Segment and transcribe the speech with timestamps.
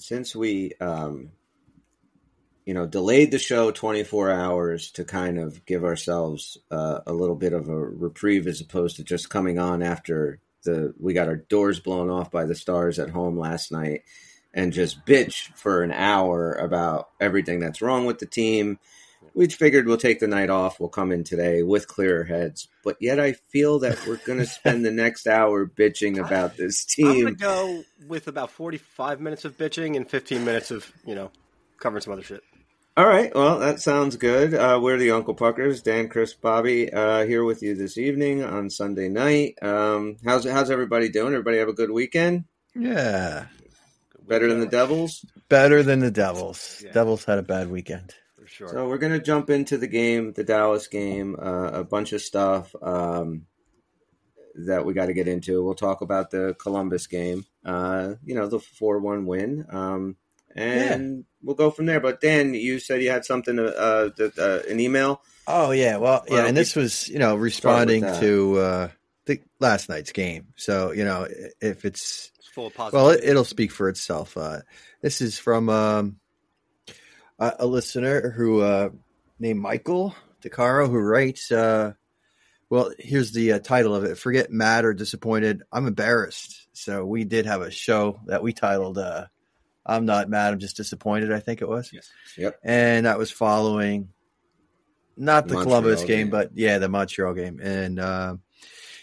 [0.00, 1.30] since we, um,
[2.64, 7.36] you know, delayed the show 24 hours to kind of give ourselves uh, a little
[7.36, 11.36] bit of a reprieve as opposed to just coming on after the we got our
[11.36, 14.02] doors blown off by the stars at home last night
[14.52, 18.78] and just bitch for an hour about everything that's wrong with the team.
[19.34, 20.80] We figured we'll take the night off.
[20.80, 22.68] We'll come in today with clearer heads.
[22.84, 26.84] But yet I feel that we're going to spend the next hour bitching about this
[26.84, 27.06] team.
[27.06, 27.24] I'm team.
[27.24, 31.30] gonna go with about 45 minutes of bitching and 15 minutes of you know
[31.78, 32.42] covering some other shit.
[32.96, 33.32] All right.
[33.32, 34.54] Well, that sounds good.
[34.54, 38.70] Uh, we're the Uncle Puckers, Dan, Chris, Bobby, uh, here with you this evening on
[38.70, 39.54] Sunday night.
[39.62, 41.32] Um, how's how's everybody doing?
[41.32, 42.44] Everybody have a good weekend?
[42.74, 43.46] Yeah,
[44.26, 45.24] Better than the Devils?
[45.48, 46.82] better than the Devils.
[46.84, 46.92] Yeah.
[46.92, 48.14] Devils had a bad weekend.
[48.48, 48.68] For sure.
[48.68, 52.74] So we're gonna jump into the game, the Dallas game, uh, a bunch of stuff
[52.80, 53.46] um,
[54.66, 55.62] that we got to get into.
[55.62, 60.16] We'll talk about the Columbus game, uh, you know, the four-one win, um,
[60.56, 62.00] and we'll go from there.
[62.00, 65.20] But Dan, you said you had something, uh, that, uh, an email.
[65.46, 68.88] Oh yeah, well yeah, and this was you know responding to uh,
[69.26, 70.48] the last night's game.
[70.56, 71.28] So you know
[71.60, 73.00] if it's it's full of positive.
[73.00, 74.36] well, it, it'll speak for itself.
[74.36, 74.60] Uh,
[75.02, 76.16] this is from um,
[77.38, 78.90] a, a listener who uh,
[79.38, 81.50] named Michael DeCaro who writes.
[81.50, 81.94] Uh,
[82.70, 85.62] well, here's the uh, title of it: "Forget mad or disappointed.
[85.72, 89.26] I'm embarrassed." So we did have a show that we titled uh,
[89.86, 90.52] "I'm not mad.
[90.52, 91.90] I'm just disappointed." I think it was.
[91.92, 92.10] Yes.
[92.36, 92.60] Yep.
[92.62, 94.10] and that was following
[95.16, 96.30] not the Montreal Columbus game, game.
[96.30, 97.58] but yeah, the Montreal game.
[97.60, 98.36] And uh,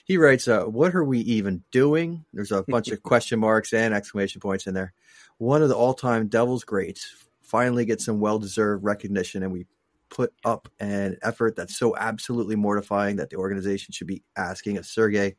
[0.06, 3.94] he writes, uh, "What are we even doing?" There's a bunch of question marks and
[3.94, 4.94] exclamation points in there.
[5.38, 7.14] One of the all-time Devils greats
[7.46, 9.66] finally get some well-deserved recognition, and we
[10.10, 14.84] put up an effort that's so absolutely mortifying that the organization should be asking a
[14.84, 15.36] Sergey,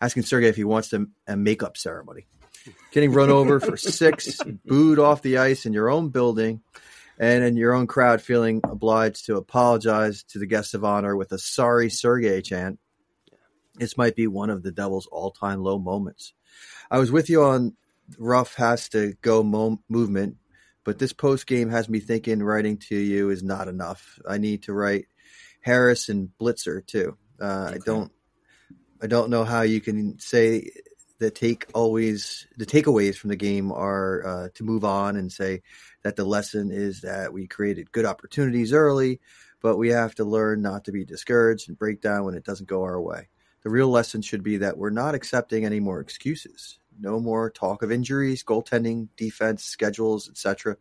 [0.00, 2.26] asking Sergey if he wants to a makeup ceremony.
[2.92, 6.60] Getting run over for six, booed off the ice in your own building,
[7.18, 11.32] and in your own crowd feeling obliged to apologize to the guests of honor with
[11.32, 12.78] a sorry Sergey chant.
[13.76, 16.34] This might be one of the Devils' all-time low moments.
[16.90, 17.76] I was with you on
[18.18, 20.36] Ruff has to go mo- movement,
[20.90, 24.18] but this post game has me thinking writing to you is not enough.
[24.28, 25.06] I need to write
[25.60, 27.16] Harris and Blitzer too.
[27.40, 28.10] Uh, I don't,
[29.00, 30.68] I don't know how you can say
[31.20, 35.62] the take always the takeaways from the game are uh, to move on and say
[36.02, 39.20] that the lesson is that we created good opportunities early,
[39.62, 42.68] but we have to learn not to be discouraged and break down when it doesn't
[42.68, 43.28] go our way.
[43.62, 46.79] The real lesson should be that we're not accepting any more excuses.
[47.00, 50.76] No more talk of injuries, goaltending, defense, schedules, etc.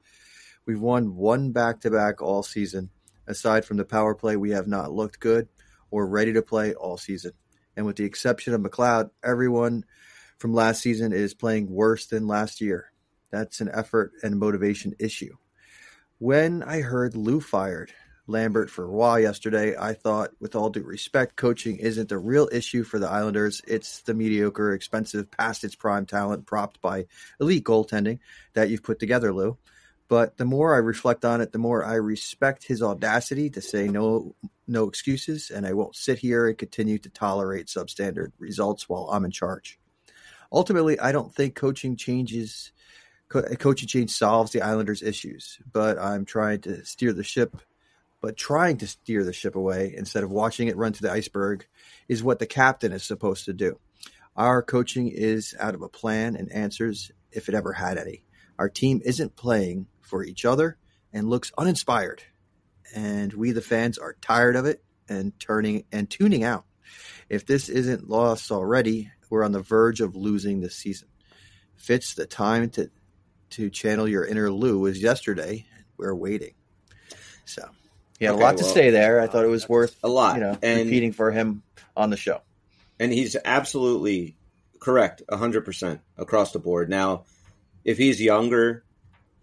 [0.65, 2.89] We've won one back to back all season.
[3.25, 5.47] Aside from the power play, we have not looked good
[5.91, 7.31] or ready to play all season.
[7.77, 9.85] And with the exception of McLeod, everyone
[10.37, 12.91] from last season is playing worse than last year.
[13.31, 15.37] That's an effort and motivation issue.
[16.17, 17.93] When I heard Lou fired
[18.29, 22.83] Lambert for Roy yesterday, I thought, with all due respect, coaching isn't the real issue
[22.83, 23.61] for the Islanders.
[23.67, 27.07] It's the mediocre, expensive, past its prime talent propped by
[27.41, 28.19] elite goaltending
[28.53, 29.57] that you've put together, Lou.
[30.07, 33.87] But the more I reflect on it, the more I respect his audacity to say
[33.87, 34.35] no
[34.67, 39.25] no excuses, and I won't sit here and continue to tolerate substandard results while I'm
[39.25, 39.79] in charge.
[40.51, 42.71] Ultimately, I don't think coaching changes
[43.29, 47.57] co- coaching change solves the Islanders' issues, but I'm trying to steer the ship.
[48.21, 51.65] But trying to steer the ship away instead of watching it run to the iceberg
[52.07, 53.79] is what the captain is supposed to do.
[54.35, 58.23] Our coaching is out of a plan and answers if it ever had any.
[58.57, 60.77] Our team isn't playing for each other
[61.13, 62.23] and looks uninspired.
[62.95, 66.65] And we, the fans, are tired of it and turning and tuning out.
[67.29, 71.07] If this isn't lost already, we're on the verge of losing this season.
[71.75, 72.89] Fitz, the time to
[73.51, 75.65] to channel your inner Lou was yesterday.
[75.97, 76.53] We're waiting.
[77.45, 77.67] So
[78.19, 79.19] he had Okay, a lot to well, say there.
[79.21, 80.35] I thought it was worth A lot.
[80.35, 81.63] you know and repeating for him
[81.95, 82.41] on the show.
[82.99, 84.35] and he's absolutely
[84.79, 87.23] correct 100% across the board now
[87.83, 88.83] if he's younger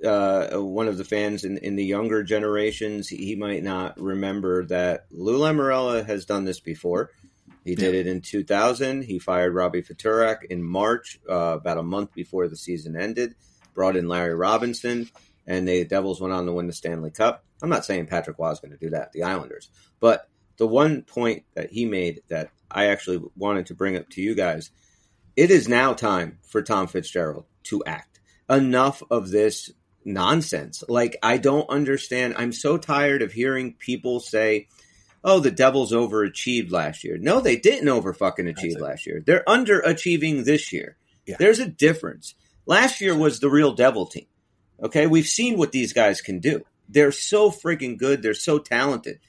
[0.05, 5.07] uh, one of the fans in, in the younger generations he might not remember that
[5.11, 7.11] lou Lamoriello has done this before
[7.65, 12.13] he did it in 2000 he fired robbie Ftorek in march uh, about a month
[12.15, 13.35] before the season ended
[13.75, 15.09] brought in larry robinson
[15.47, 18.51] and the devils went on to win the stanley cup i'm not saying patrick Roy
[18.51, 19.71] is going to do that the islanders
[20.01, 24.23] but the one point that he made that I actually wanted to bring up to
[24.23, 24.71] you guys,
[25.37, 28.21] it is now time for Tom Fitzgerald to act.
[28.49, 29.71] Enough of this
[30.05, 30.83] nonsense.
[30.89, 32.35] Like I don't understand.
[32.37, 34.69] I'm so tired of hearing people say,
[35.25, 39.23] "Oh, the Devils overachieved last year." No, they didn't over fucking achieve last year.
[39.25, 40.97] They're underachieving this year.
[41.27, 41.37] Yeah.
[41.39, 42.35] There's a difference.
[42.67, 44.27] Last year was the real Devil team.
[44.81, 46.65] Okay, we've seen what these guys can do.
[46.89, 48.23] They're so freaking good.
[48.23, 49.21] They're so talented.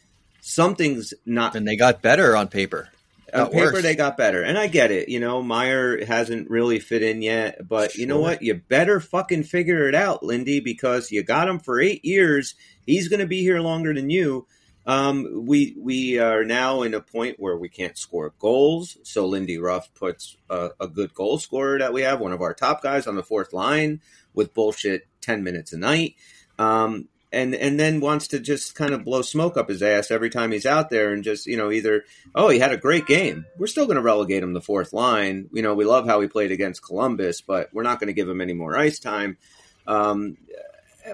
[0.41, 1.55] Something's not.
[1.55, 2.89] And they got better on paper.
[3.33, 3.81] On paper, worse.
[3.81, 5.09] they got better, and I get it.
[5.09, 7.99] You know, Meier hasn't really fit in yet, but sure.
[7.99, 8.41] you know what?
[8.41, 12.55] You better fucking figure it out, Lindy, because you got him for eight years.
[12.85, 14.47] He's going to be here longer than you.
[14.87, 18.97] Um, we we are now in a point where we can't score goals.
[19.03, 22.53] So Lindy Ruff puts a, a, good goal scorer that we have, one of our
[22.53, 23.99] top guys on the fourth line
[24.33, 26.15] with bullshit ten minutes a night.
[26.57, 30.29] Um, and and then wants to just kind of blow smoke up his ass every
[30.29, 32.03] time he's out there and just you know either
[32.35, 35.49] oh he had a great game we're still going to relegate him the fourth line
[35.53, 38.29] you know we love how he played against Columbus but we're not going to give
[38.29, 39.37] him any more ice time
[39.85, 40.37] um,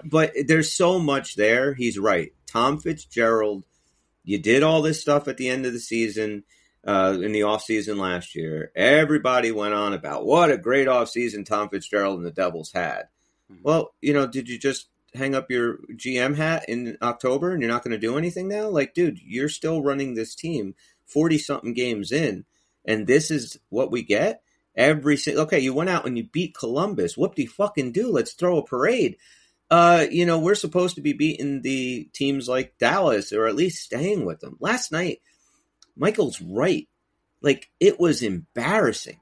[0.04, 3.66] but there's so much there he's right Tom Fitzgerald,
[4.24, 6.44] you did all this stuff at the end of the season,
[6.86, 8.72] uh, in the offseason last year.
[8.76, 13.08] Everybody went on about what a great offseason Tom Fitzgerald and the Devils had.
[13.52, 13.64] Mm-hmm.
[13.64, 17.72] Well, you know, did you just hang up your GM hat in October and you're
[17.72, 18.70] not going to do anything now?
[18.70, 20.76] Like, dude, you're still running this team
[21.06, 22.46] 40 something games in,
[22.86, 24.42] and this is what we get?
[24.76, 27.16] Every single, okay, you went out and you beat Columbus.
[27.16, 28.12] Do you fucking do?
[28.12, 29.18] Let's throw a parade
[29.74, 33.84] uh, you know, we're supposed to be beating the teams like Dallas or at least
[33.84, 34.56] staying with them.
[34.60, 35.20] Last night,
[35.98, 36.88] Michael's right.
[37.42, 39.20] Like, it was embarrassing.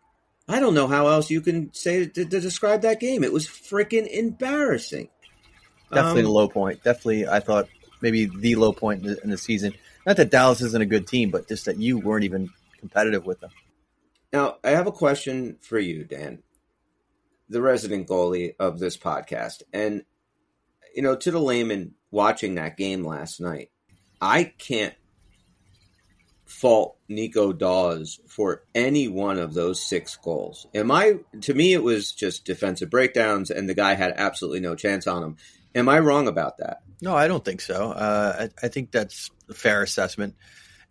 [0.49, 3.23] I don't know how else you can say to, to describe that game.
[3.23, 5.07] It was freaking embarrassing.
[5.93, 6.83] Definitely um, a low point.
[6.83, 7.67] Definitely, I thought
[8.01, 9.73] maybe the low point in the, in the season.
[10.05, 12.49] Not that Dallas isn't a good team, but just that you weren't even
[12.79, 13.51] competitive with them.
[14.33, 16.41] Now, I have a question for you, Dan,
[17.49, 19.61] the resident goalie of this podcast.
[19.73, 20.03] And
[20.95, 23.71] you know, to the layman watching that game last night,
[24.19, 24.93] I can't
[26.45, 30.67] fault Nico Daws for any one of those six goals.
[30.75, 31.19] Am I?
[31.41, 35.23] To me, it was just defensive breakdowns, and the guy had absolutely no chance on
[35.23, 35.38] him.
[35.75, 36.81] Am I wrong about that?
[37.01, 37.91] No, I don't think so.
[37.91, 40.35] Uh, I, I think that's a fair assessment,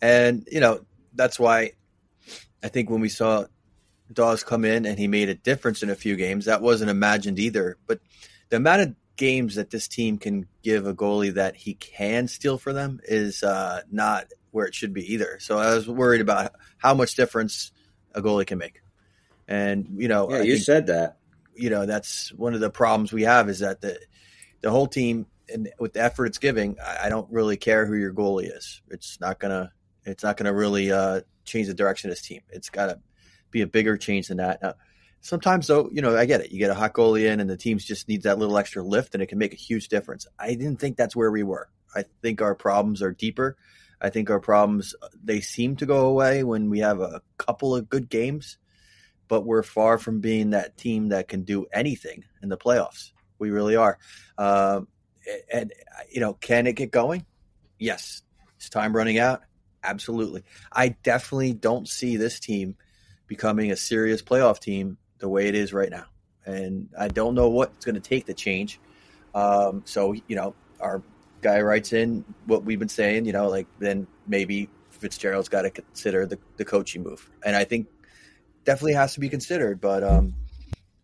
[0.00, 0.84] and you know
[1.14, 1.72] that's why
[2.62, 3.44] I think when we saw
[4.12, 7.38] Daws come in and he made a difference in a few games, that wasn't imagined
[7.38, 7.76] either.
[7.86, 8.00] But
[8.48, 12.58] the amount of games that this team can give a goalie that he can steal
[12.58, 15.38] for them is uh, not where it should be either.
[15.40, 17.70] So I was worried about how much difference
[18.14, 18.82] a goalie can make.
[19.46, 21.18] And you know, yeah, I you think, said that.
[21.54, 23.98] You know, that's one of the problems we have is that the
[24.60, 27.96] the whole team and with the effort it's giving, I, I don't really care who
[27.96, 28.82] your goalie is.
[28.88, 29.72] It's not gonna
[30.04, 32.42] it's not gonna really uh, change the direction of this team.
[32.50, 33.00] It's got to
[33.50, 34.62] be a bigger change than that.
[34.62, 34.74] Now,
[35.22, 36.50] Sometimes, though, you know, I get it.
[36.50, 39.14] You get a hot goalie in, and the teams just needs that little extra lift,
[39.14, 40.26] and it can make a huge difference.
[40.38, 41.68] I didn't think that's where we were.
[41.94, 43.56] I think our problems are deeper.
[44.00, 47.90] I think our problems they seem to go away when we have a couple of
[47.90, 48.56] good games,
[49.28, 53.12] but we're far from being that team that can do anything in the playoffs.
[53.40, 53.98] We really are.
[54.38, 54.86] Um,
[55.52, 55.72] and
[56.10, 57.26] you know, can it get going?
[57.78, 58.22] Yes.
[58.60, 59.42] Is time running out?
[59.82, 60.44] Absolutely.
[60.70, 62.76] I definitely don't see this team
[63.26, 66.04] becoming a serious playoff team the way it is right now.
[66.44, 68.80] And I don't know what's going to take the change.
[69.34, 71.02] Um, so, you know, our
[71.40, 75.70] guy writes in what we've been saying, you know, like then maybe Fitzgerald's got to
[75.70, 77.30] consider the, the coaching move.
[77.44, 77.86] And I think
[78.64, 79.80] definitely has to be considered.
[79.80, 80.34] But um,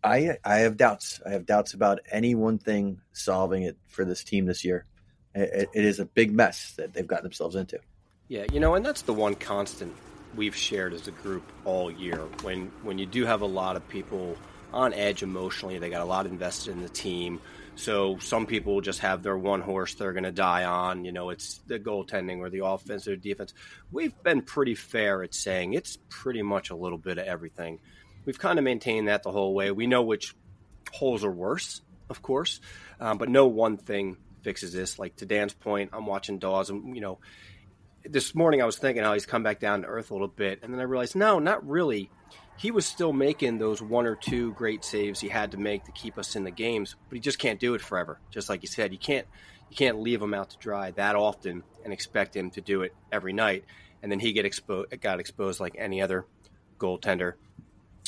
[0.07, 1.21] I, I have doubts.
[1.25, 4.85] I have doubts about any one thing solving it for this team this year.
[5.35, 7.79] it, it is a big mess that they've gotten themselves into.
[8.27, 9.95] Yeah, you know, and that's the one constant
[10.35, 12.19] we've shared as a group all year.
[12.41, 14.37] When when you do have a lot of people
[14.73, 17.39] on edge emotionally, they got a lot invested in the team.
[17.75, 21.05] So some people just have their one horse they're going to die on.
[21.05, 23.53] You know, it's the goaltending or the offense or defense.
[23.91, 27.79] We've been pretty fair at saying it's pretty much a little bit of everything.
[28.27, 29.71] We've kind of maintained that the whole way.
[29.71, 30.35] We know which
[30.91, 32.59] holes are worse, of course,
[32.99, 34.99] um, but no one thing fixes this.
[34.99, 37.19] Like to Dan's point, I'm watching Daws, and you know,
[38.03, 40.59] this morning I was thinking how he's come back down to earth a little bit,
[40.61, 42.11] and then I realized no, not really.
[42.57, 45.91] He was still making those one or two great saves he had to make to
[45.93, 48.19] keep us in the games, but he just can't do it forever.
[48.29, 49.25] Just like you said, you can't
[49.69, 52.93] you can't leave him out to dry that often and expect him to do it
[53.09, 53.63] every night,
[54.03, 56.25] and then he get exposed got exposed like any other
[56.77, 57.35] goaltender.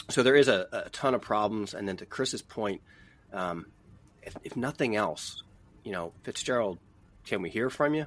[0.10, 2.82] So there is a, a ton of problems, and then to Chris's point,
[3.34, 3.68] um,
[4.24, 5.44] if, if nothing else,
[5.84, 6.79] you know, Fitzgerald,
[7.25, 8.06] can we hear from you?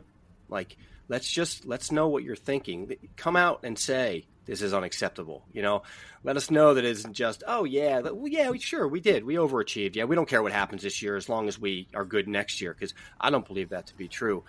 [0.48, 0.76] Like
[1.08, 2.96] let's just let's know what you're thinking.
[3.16, 5.44] Come out and say this is unacceptable.
[5.52, 5.82] You know,
[6.24, 9.34] let us know that it isn't just oh yeah, well, yeah, sure we did, we
[9.34, 9.94] overachieved.
[9.94, 12.60] Yeah, we don't care what happens this year as long as we are good next
[12.60, 14.44] year because I don't believe that to be true.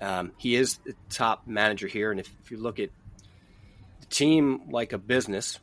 [0.00, 2.90] Um, he is the top manager here, and if, if you look at
[4.00, 5.58] the team like a business,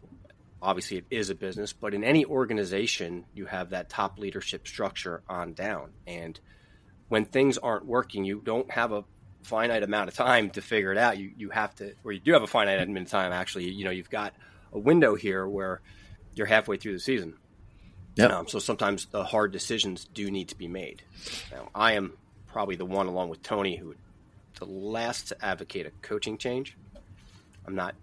[0.61, 5.21] obviously it is a business, but in any organization, you have that top leadership structure
[5.27, 5.91] on down.
[6.05, 6.39] And
[7.09, 9.03] when things aren't working, you don't have a
[9.43, 11.17] finite amount of time to figure it out.
[11.17, 13.31] You you have to, or you do have a finite amount of time.
[13.31, 14.33] Actually, you know, you've got
[14.71, 15.81] a window here where
[16.35, 17.33] you're halfway through the season.
[18.15, 18.31] Yep.
[18.31, 21.01] Um, so sometimes the hard decisions do need to be made.
[21.51, 22.13] Now, I am
[22.47, 23.95] probably the one, along with Tony, who
[24.61, 26.77] the last to advocate a coaching change.
[27.65, 27.95] I'm not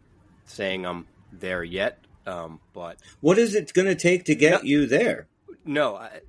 [0.46, 4.68] saying I'm there yet, um, but What is it going to take to get No.
[4.68, 5.26] you there?
[5.64, 6.20] no, I,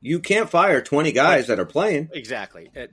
[0.00, 2.10] You can't fire 20 guys that are playing.
[2.12, 2.70] exactly.
[2.74, 2.92] It,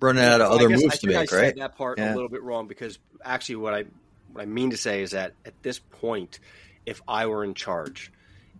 [0.00, 1.56] Running out of other guess moves I to think I make, said right?
[1.56, 2.12] that part Yeah.
[2.12, 3.84] a little bit wrong because actually, what I
[4.32, 6.40] what I mean to say is that at this point,
[6.86, 8.10] if I were in charge,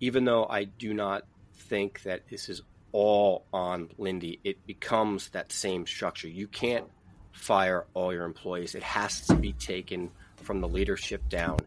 [0.01, 1.25] even though I do not
[1.57, 2.61] think that this is
[2.93, 6.29] all on Lindy, it becomes that same structure.
[6.29, 6.85] You can't
[7.33, 11.59] fire all your employees; it has to be taken from the leadership down.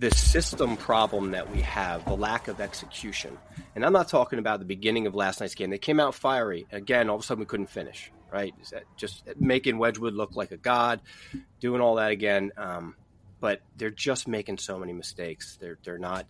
[0.00, 3.36] The system problem that we have, the lack of execution,
[3.74, 5.68] and I'm not talking about the beginning of last night's game.
[5.68, 6.66] They came out fiery.
[6.72, 8.10] Again, all of a sudden we couldn't finish.
[8.32, 8.54] Right?
[8.62, 11.00] Is that just making Wedgewood look like a god,
[11.60, 12.52] doing all that again.
[12.56, 12.94] Um,
[13.40, 15.58] but they're just making so many mistakes.
[15.60, 16.26] They're they're not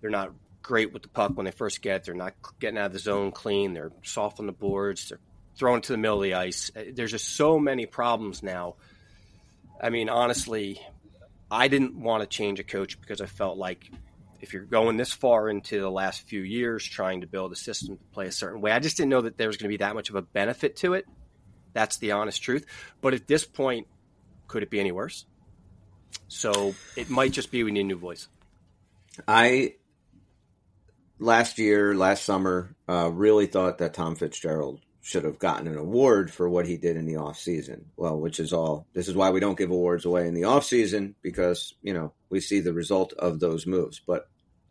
[0.00, 2.04] they're not great with the puck when they first get.
[2.04, 3.74] They're not getting out of the zone clean.
[3.74, 5.08] They're soft on the boards.
[5.08, 5.20] They're
[5.56, 6.70] throwing it to the middle of the ice.
[6.92, 8.74] There's just so many problems now.
[9.80, 10.80] I mean, honestly,
[11.50, 13.90] I didn't want to change a coach because I felt like
[14.40, 17.96] if you're going this far into the last few years trying to build a system
[17.96, 19.78] to play a certain way, I just didn't know that there was going to be
[19.78, 21.06] that much of a benefit to it.
[21.72, 22.66] That's the honest truth.
[23.00, 23.86] But at this point,
[24.46, 25.26] could it be any worse?
[26.28, 28.28] So it might just be we need a new voice.
[29.26, 29.74] I
[31.18, 36.32] last year, last summer, uh, really thought that Tom Fitzgerald should have gotten an award
[36.32, 37.84] for what he did in the off season.
[37.94, 38.86] Well, which is all.
[38.94, 42.14] This is why we don't give awards away in the off season because you know
[42.30, 44.00] we see the result of those moves.
[44.04, 44.28] But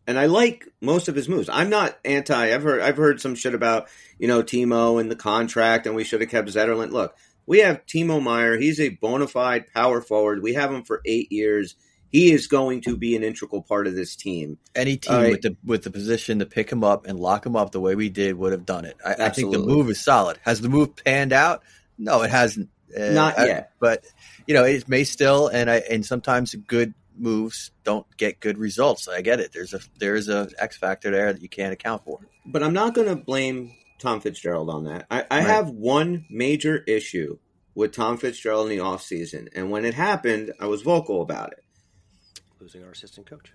[0.07, 1.49] and I like most of his moves.
[1.49, 2.51] I'm not anti.
[2.51, 6.03] I've heard I've heard some shit about you know Timo and the contract, and we
[6.03, 6.89] should have kept Zetterlund.
[6.89, 8.57] Look, we have Timo Meier.
[8.57, 10.41] He's a bona fide power forward.
[10.41, 11.75] We have him for eight years.
[12.13, 14.60] He is going to be an integral part of this team.
[14.75, 15.32] Any team right.
[15.32, 17.96] with the with the position to pick him up and lock him up the way
[17.96, 18.96] we did would have done it.
[19.03, 20.38] I, I think the move is solid.
[20.43, 21.63] Has the move panned out?
[21.98, 22.70] No, it hasn't.
[22.96, 23.72] Uh, Not I- yet.
[23.79, 24.05] but
[24.46, 29.08] you know it may still, and I and sometimes good moves don't get good results.
[29.08, 29.51] I get it.
[29.51, 32.20] There's a there's a X factor there that you can't account for.
[32.46, 35.08] but I'm not going to blame Tom Fitzgerald on that.
[35.10, 35.48] I, I Right.
[35.48, 37.39] have one major issue
[37.74, 39.48] with Tom Fitzgerald in the offseason.
[39.55, 41.62] And when it happened, I was vocal about it.
[42.63, 43.51] Losing our assistant coach.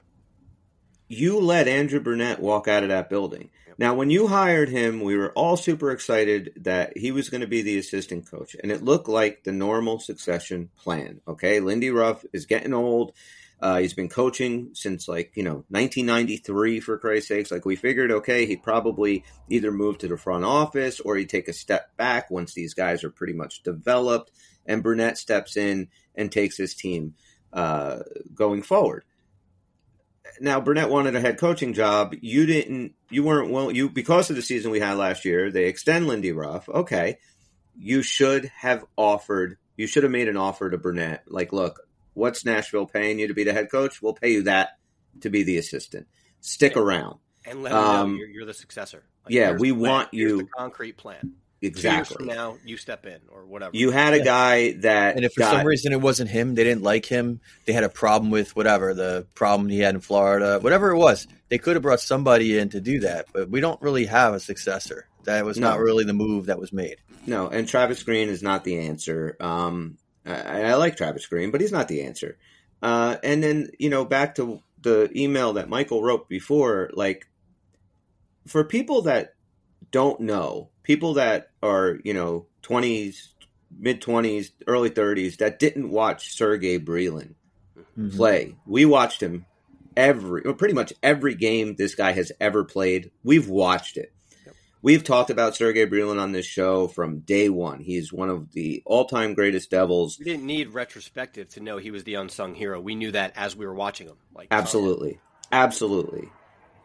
[1.09, 3.49] You let Andrew Brunette walk out of that building.
[3.67, 3.79] Yep.
[3.79, 7.47] Now, when you hired him, we were all super excited that he was going to
[7.47, 8.55] be the assistant coach.
[8.63, 11.23] And it looked like the normal succession plan.
[11.27, 11.59] Okay.
[11.61, 13.13] Lindy Ruff is getting old.
[13.63, 17.51] Uh, he's been coaching since like, you know, 1993 for Christ's sakes.
[17.51, 21.49] Like we figured, okay, he'd probably either move to the front office or he'd take
[21.49, 24.33] a step back once these guys are pretty much developed.
[24.67, 27.15] And Brunette steps in and takes his team
[27.53, 28.01] uh,
[28.35, 29.05] going forward.
[30.41, 32.15] Now Brunette wanted a head coaching job.
[32.21, 32.95] You didn't.
[33.11, 33.71] You weren't well.
[33.73, 35.51] You because of the season we had last year.
[35.51, 36.69] They extend Lindy Ruff.
[36.69, 37.19] Okay,
[37.77, 39.57] you should have offered.
[39.77, 41.25] You should have made an offer to Brunette.
[41.27, 41.81] Like, look,
[42.15, 44.01] what's Nashville paying you to be the head coach?
[44.03, 44.71] We'll pay you that
[45.23, 46.07] to be the assistant.
[46.41, 46.83] Stick Yeah.
[46.83, 47.19] around.
[47.45, 49.05] And let them Um, know you're, you're the successor.
[49.29, 51.35] yeah, we want you- the concrete plan.
[51.61, 51.91] Exactly.
[52.17, 53.77] Two years from now, you step in or whatever.
[53.77, 54.25] You had a Yeah.
[54.25, 57.41] guy that And if for got, some reason it wasn't him, they didn't like him,
[57.67, 61.27] they had a problem with whatever the problem he had in Florida, whatever it was,
[61.49, 63.27] they could have brought somebody in to do that.
[63.33, 65.07] But we don't really have a successor.
[65.25, 66.99] That was not really the move that was made.
[67.27, 69.37] No, and Travis Green is not the answer.
[69.41, 72.39] Um, I, I like Travis Green, but he's not the answer.
[72.81, 77.27] Uh, and then you know, back to the email that Michael wrote before, like
[78.47, 79.35] for people that
[79.91, 83.29] don't know, people that are you know twenties,
[83.79, 87.35] mid twenties, early thirties that didn't watch Sergey Brylin
[87.97, 88.17] Mhm.
[88.17, 89.45] play, we watched him
[89.97, 93.11] every, well, pretty much every game this guy has ever played.
[93.25, 94.13] We've watched it.
[94.47, 94.55] Yep.
[94.83, 97.81] We've talked about Sergey Brylin on this show from day one.
[97.81, 100.17] He's one of the all-time greatest Devils.
[100.21, 102.81] We didn't need retrospective to know he was the unsung hero.
[102.81, 104.17] We knew that as we were watching him.
[104.33, 105.19] Like Absolutely,
[105.51, 106.29] absolutely.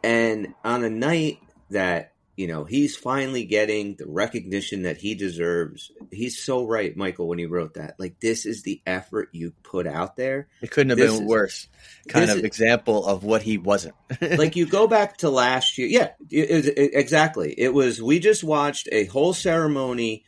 [0.04, 1.38] And on a night
[1.70, 7.28] that you know he's finally getting the recognition that he deserves, he's so right, Michael,
[7.28, 7.96] when he wrote that.
[8.00, 10.48] Like this is the effort you put out there.
[10.62, 11.68] It couldn't have This been is- worse.
[12.08, 13.96] Kind of is- example of what he wasn't.
[14.22, 18.20] like you go back to last year yeah it, it- it- exactly it was we
[18.20, 20.24] just watched a whole ceremony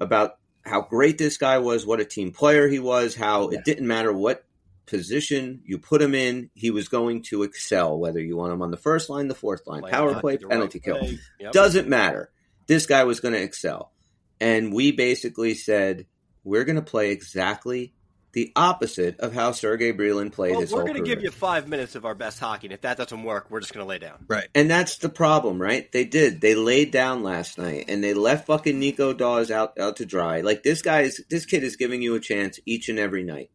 [0.00, 3.58] about how great this guy was what a team player he was how Yeah.
[3.58, 4.43] it didn't matter what
[4.86, 8.70] position you put him in, he was going to excel, whether you want him on
[8.70, 10.98] the first line, the fourth line, Play power play, the right penalty kill.
[10.98, 11.18] play.
[11.40, 11.52] Yep.
[11.52, 12.30] Doesn't matter.
[12.66, 13.92] This guy was going to excel.
[14.40, 16.06] And we basically said,
[16.42, 17.94] we're going to play exactly
[18.34, 21.68] the opposite of how Sergey Brylin played Well, his we're going to give you five
[21.68, 23.98] minutes of our best hockey, and if that doesn't work, we're just going to lay
[23.98, 24.24] down.
[24.26, 24.48] Right.
[24.56, 25.90] And that's the problem, right?
[25.92, 26.40] They did.
[26.40, 30.40] They laid down last night and they left fucking Nico Daws out, out to dry.
[30.40, 33.50] Like this guy's this kid is giving you a chance each and every night.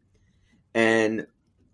[0.73, 1.27] And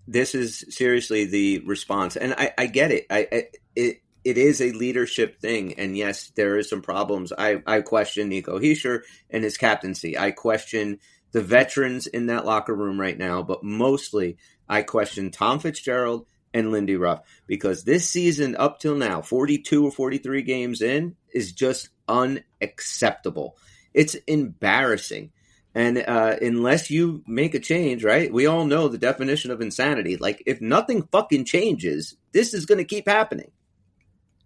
[0.07, 2.15] this is seriously the response.
[2.15, 3.05] And I, I get it.
[3.09, 3.43] I, I
[3.75, 5.73] it it is a leadership thing.
[5.73, 7.31] And yes, there is some problems.
[7.37, 10.17] I, I question Nico Hischier and his captaincy.
[10.17, 10.99] I question
[11.31, 14.37] the veterans in that locker room right now, but mostly
[14.67, 16.25] I question Tom Fitzgerald
[16.55, 21.51] and Lindy Ruff because this season up till now, 42 or 43 games in, is
[21.51, 23.57] just unacceptable.
[23.93, 25.31] It's embarrassing.
[25.75, 28.31] And uh, unless you make a change, right?
[28.31, 30.15] We all know the definition of insanity.
[30.15, 33.51] Like, if nothing fucking changes, this is going to keep happening.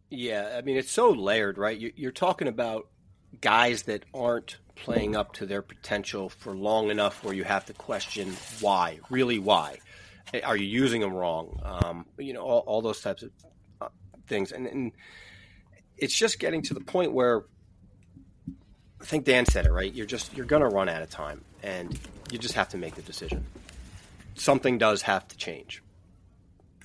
[0.09, 1.77] Yeah, I mean it's so layered, right?
[1.77, 2.87] You- You're talking about
[3.41, 7.73] guys that aren't playing up to their potential for long enough where you have to
[7.73, 9.77] question why, really why.
[10.43, 11.59] Are you using them wrong?
[11.63, 13.31] Um, you know, all, all those types of
[13.81, 13.89] uh,
[14.27, 14.91] things, and, and
[15.97, 17.43] it's just getting to the point where
[19.01, 19.93] I think Dan said it right.
[19.93, 21.97] You're just you're going to run out of time, and
[22.31, 23.45] you just have to make the decision.
[24.35, 25.83] Something does have to change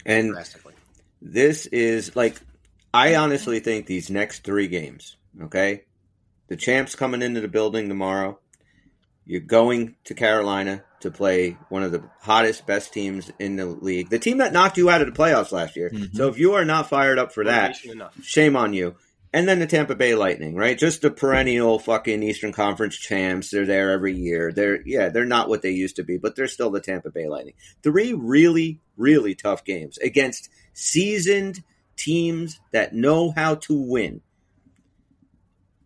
[0.04, 0.75] And drastically.
[1.23, 2.40] this is like,
[2.92, 5.85] I honestly think these next three games, okay?
[6.49, 8.38] The champs coming into the building tomorrow.
[9.26, 14.11] You're going to Carolina to play one of the hottest, best teams in the league.
[14.11, 15.90] The team that knocked you out of the playoffs last year.
[15.90, 16.14] Mhm.
[16.14, 18.12] So if you are not fired up for that, enough.
[18.22, 18.96] shame on you.
[19.35, 20.79] And then the Tampa Bay Lightning, right?
[20.79, 23.51] Just the perennial fucking Eastern Conference champs.
[23.51, 24.53] They're there every year.
[24.53, 27.27] They're yeah, they're not what they used to be, but they're still the Tampa Bay
[27.27, 27.55] Lightning.
[27.83, 31.64] Three really, really tough games against seasoned
[31.97, 34.20] teams that know how to win.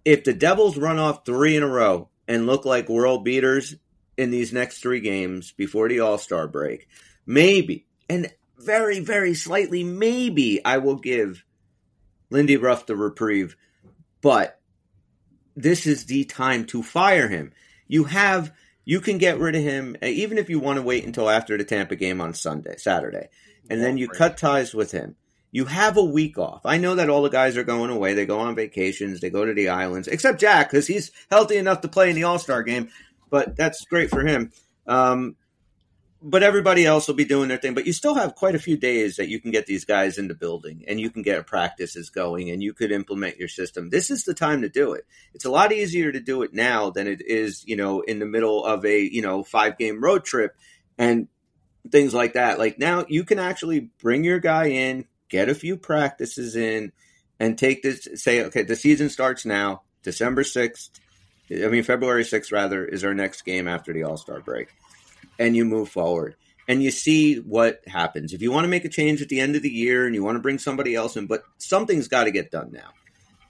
[0.05, 3.77] If the Devils run off three in a row and look like world beaters
[4.19, 6.87] in these next three games before the All Star break,
[7.25, 11.45] maybe, and very, very slightly, maybe I will give
[12.31, 13.57] Lindy Ruff the reprieve,
[14.21, 14.61] but
[15.57, 17.53] this is the time to fire him.
[17.87, 18.53] You have
[18.85, 21.59] you can get rid of him uh, even if you want to wait until after
[21.59, 23.29] the Tampa game on Sunday, Saturday,
[23.69, 25.17] and then you cut ties with him.
[25.51, 26.61] You have a week off.
[26.65, 28.13] I know that all the guys are going away.
[28.13, 29.21] They go on vacations.
[29.21, 32.25] They go to the islands, except Jack because he's healthy enough to play in the
[32.25, 32.91] All Star game.
[33.31, 34.53] But that's great for him.
[34.87, 35.37] Um,
[36.21, 37.75] but everybody else will be doing their thing.
[37.75, 40.27] But you still have quite a few days that you can get these guys in
[40.27, 43.91] the building and you can get practices going and you could implement your system.
[43.91, 45.07] This is the time to do it.
[45.33, 48.27] It's a lot easier to do it now than it is, you know, in the
[48.27, 50.57] middle of a, you know, five game road trip
[50.97, 51.29] and
[51.89, 52.59] things like that.
[52.59, 56.91] Like now you can actually bring your guy in, get a few practices in,
[57.39, 60.91] and take this, say, okay, the season starts now, December 6th.
[61.53, 64.69] I mean, February 6th, rather, is our next game after the All Star break
[65.39, 66.37] and you move forward
[66.69, 68.35] and you see what happens.
[68.35, 70.23] If you want to make a change at the end of the year and you
[70.23, 72.91] want to bring somebody else in, but something's got to get done now.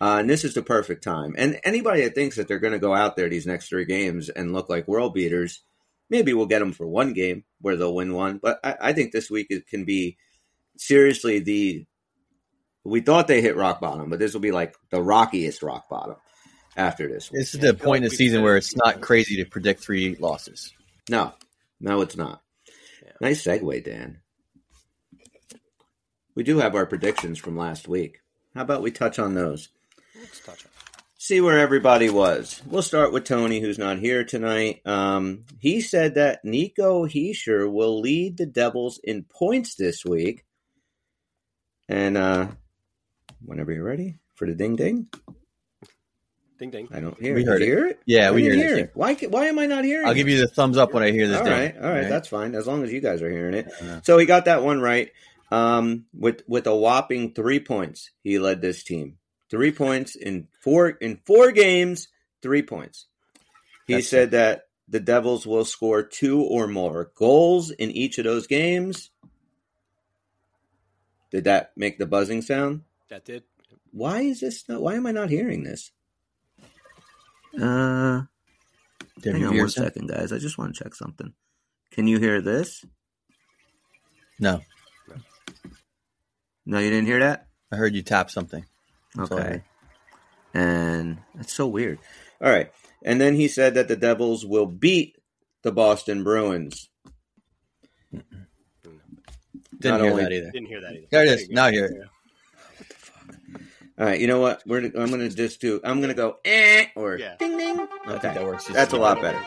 [0.00, 1.34] Uh, and this is the perfect time.
[1.36, 4.28] And anybody that thinks that they're going to go out there these next three games
[4.28, 5.62] and look like world beaters,
[6.08, 8.38] maybe we'll get them for one game where they'll win one.
[8.38, 10.16] But I, I think this week it can be
[10.76, 11.84] seriously the.
[12.84, 16.16] We thought they hit rock bottom, but this will be like the rockiest rock bottom
[16.76, 17.28] after this.
[17.28, 20.72] This is the point in the season where it's not crazy to predict three losses.
[21.10, 21.34] No,
[21.80, 22.42] no, it's not.
[23.04, 23.12] Yeah.
[23.20, 24.20] Nice segue, Dan.
[26.34, 28.20] We do have our predictions from last week.
[28.54, 29.70] How about we touch on those?
[30.16, 30.70] Let's touch on.
[31.20, 32.62] See where everybody was.
[32.64, 34.80] We'll start with Tony, who's not here tonight.
[34.86, 40.44] Um, he said that Nico Hischier will lead the Devils in points this week.
[41.88, 42.48] And uh,
[43.44, 45.08] whenever you're ready for the ding ding,
[46.58, 46.88] Ding ding.
[46.92, 47.46] I don't hear We it.
[47.46, 47.76] heard Did you it.
[47.78, 48.00] hear it.
[48.06, 48.80] Yeah, I we didn't hear it.
[48.80, 48.90] it.
[48.94, 49.14] Why?
[49.14, 50.06] Why am I not hearing?
[50.06, 50.16] I'll it?
[50.16, 51.38] give you the thumbs up when I hear this.
[51.38, 51.52] All ding.
[51.52, 52.08] right, all right, Right?
[52.08, 53.68] that's fine as long as you guys are hearing it.
[53.80, 54.00] Yeah.
[54.02, 55.12] So he got that one right
[55.52, 58.10] um, with with a whopping three points.
[58.24, 59.18] He led this team
[59.50, 62.08] three points in four in four games.
[62.42, 63.06] Three points.
[63.86, 68.24] He That's- said that the Devils will score two or more goals in each of
[68.24, 69.10] those games.
[71.30, 72.82] Did that make the buzzing sound?
[73.10, 73.42] That did.
[73.92, 74.80] Why is this not?
[74.82, 75.90] Why am I not hearing this?
[77.60, 78.22] Uh,
[79.20, 79.92] Did hang on hear one something?
[79.92, 80.32] second, guys.
[80.32, 81.32] I just want to check something.
[81.90, 82.84] Can you hear this?
[84.40, 84.60] No,
[86.64, 87.48] No, you didn't hear that.
[87.72, 88.64] I heard you tap something.
[89.16, 89.62] That's Okay.
[90.54, 91.98] And that's so weird.
[92.40, 92.70] All right.
[93.04, 95.16] And then he said that the Devils will beat
[95.62, 96.88] the Boston Bruins.
[98.12, 98.24] Didn't
[99.84, 100.50] Not hear only- that either.
[100.50, 101.06] Didn't hear that either.
[101.10, 101.40] There it is.
[101.42, 101.54] you go.
[101.54, 102.08] Now here.
[103.98, 104.62] All right, you know what?
[104.64, 105.80] We're I'm gonna just do.
[105.82, 107.34] I'm gonna go eh or Yeah.
[107.38, 107.80] ding ding.
[107.80, 108.64] I think Okay, that works.
[108.64, 109.40] just that's a lot better.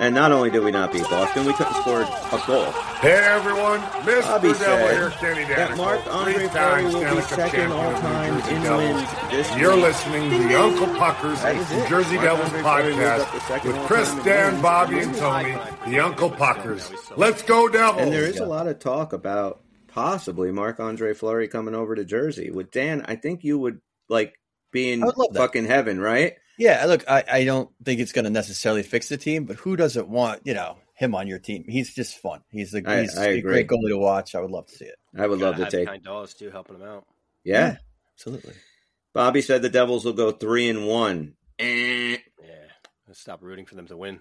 [0.00, 2.64] And not only did we not beat Boston, we couldn't score a goal.
[2.98, 4.22] Hey everyone, Mr.
[4.22, 8.34] Bobby Devil said here, Kenny That Marc Andre three-time Fleury will be second all time
[8.48, 8.94] in Devils.
[8.96, 9.84] wins this You're week.
[9.84, 11.88] listening to the Uncle Puckers That is.
[11.88, 14.60] Jersey Mark Devils Andre Fleury moved up to podcast with Chris, Dan.
[14.60, 15.54] Bobby, and Tony,
[15.86, 16.90] the Uncle Puckers.
[17.16, 18.02] Let's go Devils!
[18.02, 22.04] And there is a lot of talk about possibly Marc Andre Fleury coming over to
[22.04, 22.50] Jersey.
[22.50, 24.34] With Dan, I think you would like
[24.72, 26.34] being in I would love fucking heaven, right?
[26.58, 29.76] Yeah, look, I, I don't think it's going to necessarily fix the team, but who
[29.76, 31.64] doesn't want you know him on your team?
[31.68, 32.42] He's just fun.
[32.50, 33.64] He's a, I- he's I a agree.
[33.64, 34.34] great goalie to watch.
[34.34, 34.96] I would love to see it.
[35.16, 35.88] I would love to take.
[35.88, 37.06] Kind Daws too, helping him out.
[37.44, 37.76] Yeah.
[38.14, 38.54] absolutely.
[39.12, 41.34] Bobby said the Devils will go three and one.
[41.58, 42.16] Eh.
[42.42, 42.54] Yeah,
[43.06, 44.18] let's stop rooting for them to win.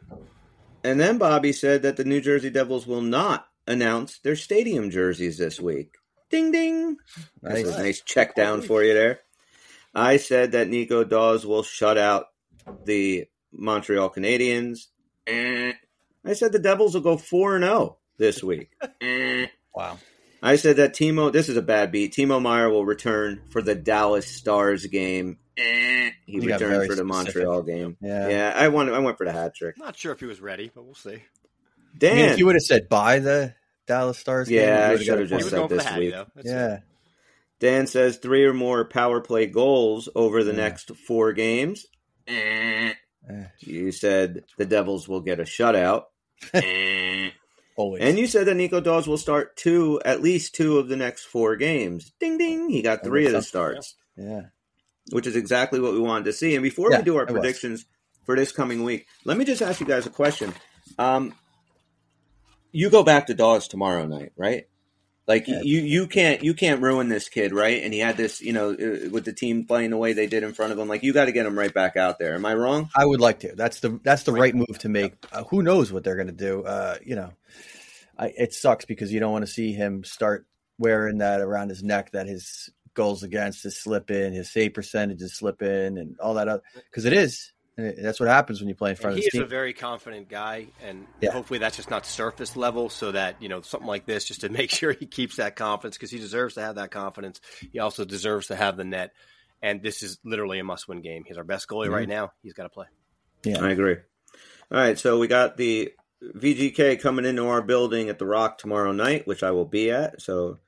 [0.84, 5.38] And then Bobby said that the New Jersey Devils will not announce their stadium jerseys
[5.38, 5.96] this week.
[6.30, 6.98] Ding ding.
[7.42, 7.76] That's Nice.
[7.76, 9.22] a nice check down for you there.
[9.94, 12.28] I said that Nico Daws will shut out
[12.86, 14.88] the Montreal Canadiens.
[15.28, 15.74] Eh.
[16.26, 18.72] I said the Devils will go 4 and 0 this week.
[19.02, 19.48] Eh.
[19.76, 19.98] Wow.
[20.42, 22.14] I said that Timo, this is a bad beat.
[22.14, 25.38] Timo Meier will return for the Dallas Stars game.
[25.58, 26.10] Eh.
[26.26, 27.06] He You returned for the specific.
[27.06, 27.98] Montreal game.
[28.02, 28.28] Yeah.
[28.30, 29.78] Yeah, I went, I went for the hat trick.
[29.78, 31.16] Not sure if he was ready, but we'll see.
[31.16, 31.22] I
[31.98, 32.16] Dan.
[32.16, 33.54] mean, if you would have said buy the
[33.88, 36.14] Dallas Stars, Yeah, you I should've just said going for the this Hattie, week.
[36.14, 36.26] though.
[36.36, 36.74] That's yeah.
[36.76, 36.82] it.
[37.64, 40.58] Dan says three or more power play goals over the Yeah.
[40.58, 41.86] next four games.
[42.28, 42.94] Eh.
[43.30, 46.04] Eh, You said the Devils will get a shutout.
[46.54, 47.30] Eh.
[47.78, 48.04] always.
[48.04, 51.24] and you said that Nico Daws will start two, at least two of the next
[51.24, 52.12] four games.
[52.20, 52.70] Ding ding.
[52.70, 54.48] He got three of the starts, yeah.
[55.12, 56.54] which is exactly what we wanted to see.
[56.56, 57.40] And before Yeah, we do our it was.
[57.40, 57.86] predictions
[58.26, 60.54] for this coming week, let me just ask you guys a question.
[61.00, 61.34] Um,
[62.74, 64.66] you go back to Daws tomorrow night, right?
[65.28, 65.62] Like Yeah.
[65.64, 67.82] you, you can't you can't ruin this kid, right?
[67.82, 70.44] And he had this, you know, uh, with the team playing the way they did
[70.44, 70.90] in front of him.
[70.90, 72.36] Like you got to get him right back out there.
[72.36, 72.90] Am I wrong?
[72.94, 73.56] I would like to.
[73.56, 75.14] That's the that's the right move to make.
[75.32, 76.64] Uh, who knows what they're going to do?
[76.64, 77.32] Uh, you know,
[78.18, 80.46] I, it sucks because you don't want to see him start
[80.78, 85.38] wearing that around his neck that his goals against is slipping, his save percentage is
[85.38, 87.53] slipping, and all that other because it is.
[87.78, 89.40] And it- that's what happens when you play in front And of he this is
[89.40, 89.44] team.
[89.44, 91.32] a very confident guy, and Yeah.
[91.32, 94.50] hopefully that's just not surface level, so that you know something like this, just to
[94.60, 97.42] make sure he keeps that confidence because he deserves to have that confidence.
[97.72, 99.14] He also deserves to have the net,
[99.62, 101.24] and this is literally a must-win game.
[101.26, 101.94] He's our best goalie Mhm.
[101.94, 102.32] right now.
[102.44, 102.86] He's got to play.
[103.44, 103.96] yeah, I agree.
[104.72, 108.92] All right, so we got the VGK coming into our building at the Rock tomorrow
[108.92, 110.22] night, which I will be at.
[110.22, 110.60] So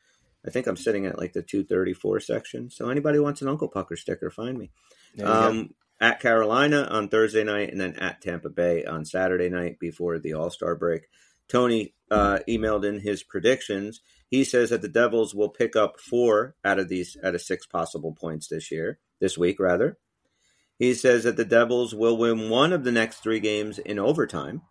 [0.46, 2.70] I think I'm sitting at like the 234 section.
[2.70, 4.72] So anybody wants an Uncle Pucker sticker, find me.
[5.16, 5.48] There you go.
[5.48, 10.20] Um, at Carolina on Thursday night, and then at Tampa Bay on Saturday night before
[10.20, 11.08] the All Star break.
[11.48, 14.02] Tony uh, emailed in his predictions.
[14.28, 17.66] He says that the Devils will pick up four out of these out of six
[17.66, 19.98] possible points this year, this week rather.
[20.78, 24.64] He says that the Devils will win one of the next three games in overtime,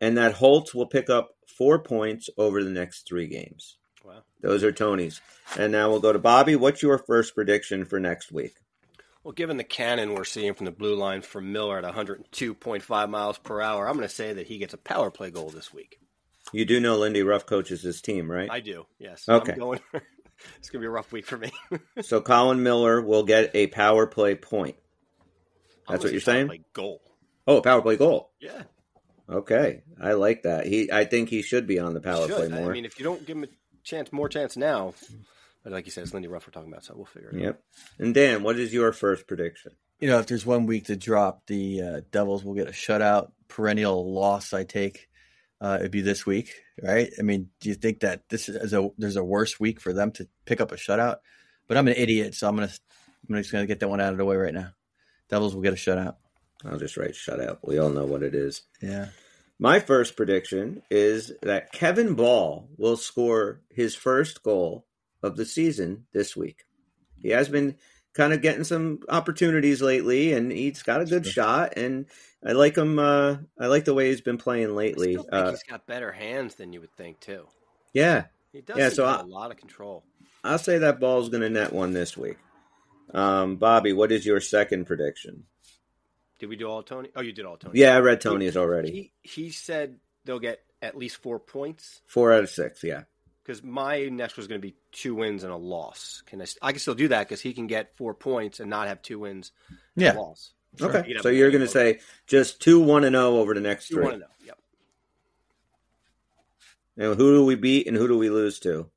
[0.00, 3.78] and that Holtz will pick up four points over the next three games.
[4.04, 4.22] Wow.
[4.40, 5.20] Those are Tony's.
[5.58, 6.54] And now we'll go to Bobby.
[6.54, 8.54] What's your first prediction for next week?
[9.26, 13.38] Well, given the cannon we're seeing from the blue line from Miller at 102.5 miles
[13.38, 15.98] per hour, I'm going to say that he gets a power play goal this week.
[16.52, 18.48] You do know Lindy Ruff coaches his team, right?
[18.48, 19.28] I do, yes.
[19.28, 19.54] Okay.
[19.54, 19.80] I'm going,
[20.58, 21.50] it's going to be a rough week for me.
[22.02, 24.76] so Colin Miller will get a power play point.
[25.88, 26.46] That's what you're saying?
[26.46, 27.02] play goal.
[27.48, 28.30] Oh, a power play goal.
[28.40, 28.62] Yeah.
[29.28, 30.68] Okay, I like that.
[30.68, 32.70] He, I think he should be on the power play more.
[32.70, 33.48] I mean, if you don't give him a
[33.82, 34.94] chance, more chance now,
[35.66, 37.42] but like you said, it's Lindy Ruff we're talking about, so we'll figure it out.
[37.42, 37.62] yep.
[37.98, 39.72] And Dan, what is your first prediction?
[39.98, 43.32] you know, if there's one week to drop, the uh, Devils will get a shutout.
[43.48, 45.08] Perennial loss, I take.
[45.60, 47.10] Uh, it'd be this week, right?
[47.18, 50.12] I mean, do you think that this is a there's a worse week for them
[50.12, 51.16] to pick up a shutout?
[51.66, 52.70] But I'm an idiot, so I'm gonna
[53.28, 54.70] I'm just gonna get that one out of the way right now.
[55.28, 56.14] Devils will get a shutout.
[56.64, 57.58] I'll just write shutout.
[57.64, 58.62] We all know what it is.
[58.80, 59.08] Yeah,
[59.58, 64.86] My first prediction is that Kevin Ball will score his first goal
[65.26, 66.64] of the season this week.
[67.22, 67.76] He has been
[68.14, 71.32] kind of getting some opportunities lately, and he's got a good Sure.
[71.44, 71.74] shot.
[71.76, 72.06] And
[72.44, 72.98] I like him.
[72.98, 75.16] Uh, I like the way he's been playing lately.
[75.18, 77.46] Uh, he's got better hands than you would think, too.
[77.92, 80.02] yeah, He does Yeah, so I- a lot of control.
[80.42, 82.38] I'll say that Bahl's going to net one this week.
[83.12, 85.44] Um, Bobby, what is your second prediction?
[86.38, 87.10] Did we do all Tony?
[87.16, 87.78] Oh, you did all Tony.
[87.80, 89.12] Yeah, I read Tony's already.
[89.22, 92.82] He, he said they'll get at least four points Four out of six.
[92.84, 93.04] Yeah.
[93.46, 96.22] Because my next was going to be two wins and a loss.
[96.26, 96.46] Can I?
[96.60, 99.20] I can still do that because he can get four points and not have two
[99.20, 100.14] wins and yeah.
[100.14, 100.52] a loss.
[100.80, 101.04] Okay.
[101.06, 103.96] He'd So you're going to say just two one and zero over the next you
[103.96, 104.04] three.
[104.04, 104.34] want to oh, know?
[104.46, 104.58] Yep.
[106.96, 108.90] Now, who do we beat and who do we lose to?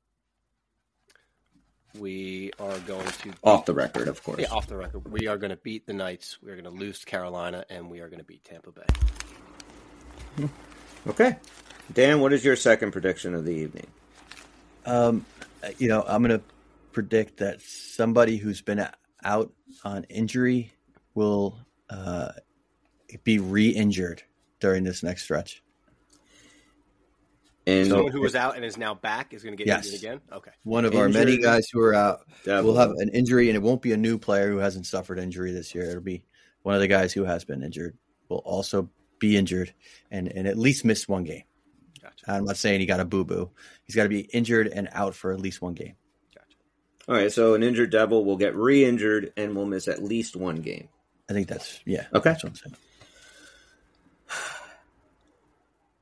[1.98, 4.40] We are going to off the record, of course.
[4.40, 5.10] Yeah, off the record.
[5.10, 6.38] We are going to beat the Knights.
[6.42, 10.48] We are going to lose to Carolina, and we are going to beat Tampa Bay.
[11.08, 11.36] Okay,
[11.92, 13.88] Dan, what is your second prediction of the evening?
[14.86, 15.24] Um,
[15.78, 16.44] you know, I'm going to
[16.92, 18.86] predict that somebody who's been
[19.24, 19.52] out
[19.84, 20.72] on injury
[21.14, 22.30] will uh,
[23.24, 24.22] be re-injured
[24.60, 25.62] during this next stretch.
[27.66, 29.86] And someone who was out and is now back is going to get yes.
[29.86, 30.20] injured again.
[30.32, 31.14] Okay, one of injured.
[31.16, 32.64] our many guys who are out Definitely.
[32.64, 35.52] will have an injury, and it won't be a new player who hasn't suffered injury
[35.52, 35.90] this year.
[35.90, 36.24] It'll be
[36.62, 37.96] one of the guys who has been injured
[38.28, 38.88] will also
[39.18, 39.72] be injured
[40.10, 41.44] and and at least miss one game.
[42.02, 42.24] Gotcha.
[42.26, 43.50] I'm not saying he got a boo boo.
[43.84, 45.94] He's got to be injured and out for at least one game.
[46.34, 46.56] Gotcha.
[47.08, 50.56] All right, so an injured devil will get re-injured and will miss at least one
[50.56, 50.88] game.
[51.28, 52.06] I think that's yeah.
[52.12, 52.76] Okay, that's what I'm saying.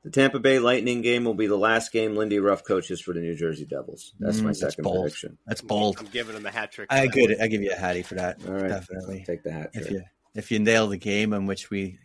[0.01, 3.19] The Tampa Bay Lightning game will be the last game Lindy Ruff coaches for the
[3.19, 4.13] New Jersey Devils.
[4.17, 5.37] That's mm, my second that's prediction.
[5.45, 5.97] That's bold.
[5.99, 6.87] I'm giving him a hat trick.
[6.89, 7.35] I good.
[7.41, 8.37] I give you a hattie for that.
[8.47, 9.73] All right, definitely take the hat.
[9.73, 9.85] Trick.
[9.85, 10.03] If you
[10.35, 11.99] if you nail the game in which we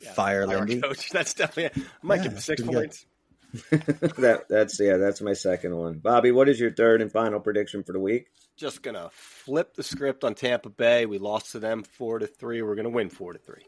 [0.00, 1.82] yeah, fire Lindy, coach, that's definitely.
[1.84, 3.06] I might yeah, give him six points.
[3.70, 5.98] that that's yeah, that's my second one.
[5.98, 8.26] Bobby, what is your third and final prediction for the week?
[8.56, 11.06] Just gonna flip the script on Tampa Bay.
[11.06, 12.60] We lost to them four to three.
[12.60, 13.66] We're gonna win four to three.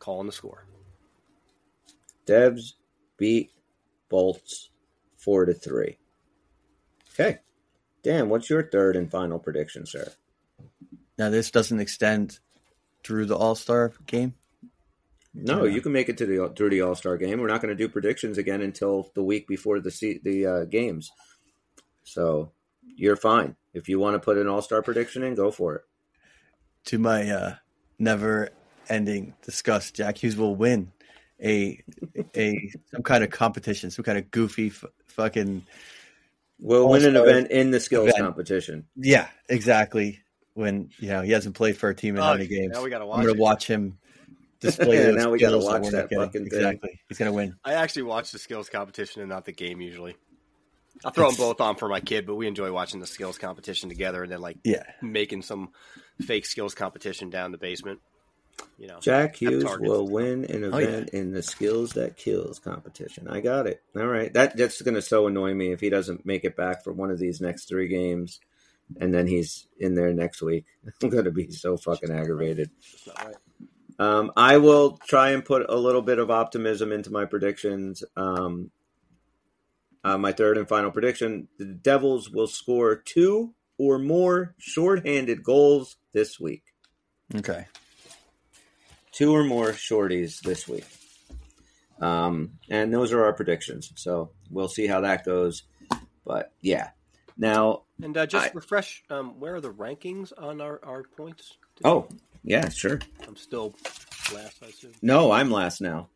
[0.00, 0.66] Calling the score.
[2.26, 2.72] Devs
[3.16, 3.50] beat
[4.08, 4.70] Bolts
[5.16, 5.98] four to three.
[7.14, 7.38] Okay.
[8.02, 10.12] Dan, what's your third and final prediction, sir?
[11.16, 12.40] Now this doesn't extend
[13.04, 14.34] through the All Star game.
[15.34, 17.40] No, you can make it to the through the All Star game.
[17.40, 21.10] We're not going to do predictions again until the week before the the uh, games.
[22.04, 25.34] So you're fine if you want to put an All Star prediction in.
[25.34, 25.82] Go for it.
[26.86, 27.54] To my uh,
[27.98, 28.50] never
[28.88, 30.92] ending disgust, Jack Hughes will win
[31.42, 31.82] a
[32.36, 35.64] a some kind of competition, some kind of goofy f- fucking.
[36.60, 38.22] We'll win an event in the skills event.
[38.22, 38.86] competition.
[38.96, 40.20] Yeah, exactly.
[40.54, 42.72] When you know he hasn't played for a team in how many games?
[42.74, 43.98] Now we gotta watch I'm going to watch him
[44.62, 44.96] display.
[45.06, 46.46] yeah, now we got to watch that fucking thing.
[46.46, 47.56] Exactly, he's going to win.
[47.64, 50.16] I actually watch the skills competition and not the game usually.
[51.04, 53.88] I throw them both on for my kid, but we enjoy watching the skills competition
[53.88, 54.84] together and then like yeah.
[55.00, 55.70] making some
[56.20, 58.00] fake skills competition down the basement.
[58.78, 61.20] You know, Jack Hughes will win an event oh, yeah.
[61.20, 63.26] in the skills that kills competition.
[63.28, 63.82] I got it.
[63.96, 66.84] All right, that that's going to so annoy me if he doesn't make it back
[66.84, 68.40] for one of these next three games,
[69.00, 70.66] and then he's in there next week.
[71.02, 72.70] I'm going to be so fucking aggravated.
[74.02, 78.02] Um, I will try and put a little bit of optimism into my predictions.
[78.16, 78.70] Um,
[80.02, 85.96] uh, my third and final prediction: the Devils will score two or more shorthanded goals
[86.12, 86.64] this week.
[87.34, 87.66] Okay
[89.12, 90.86] two or more shorties this week.
[92.00, 93.92] Um, and those are our predictions.
[93.94, 95.62] So we'll see how that goes.
[96.26, 96.90] But yeah.
[97.36, 101.56] Now, and uh, just I, refresh, um, where are the rankings on our, our points?
[101.84, 102.08] Oh,
[102.42, 103.00] yeah, sure.
[103.26, 103.74] I'm still
[104.34, 104.92] last, I assume.
[105.02, 106.08] No, I'm last now.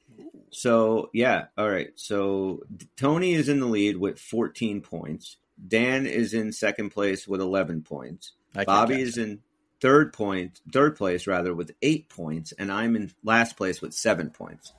[0.51, 1.91] So, yeah, all right.
[1.97, 2.63] So
[2.97, 5.37] Tony is in the lead with 14 points.
[5.67, 8.33] Dan is in second place with 11 points.
[8.65, 9.41] Bobby is in
[9.81, 14.31] third point, third place rather, with eight points, and I'm in last place with seven
[14.31, 14.73] points.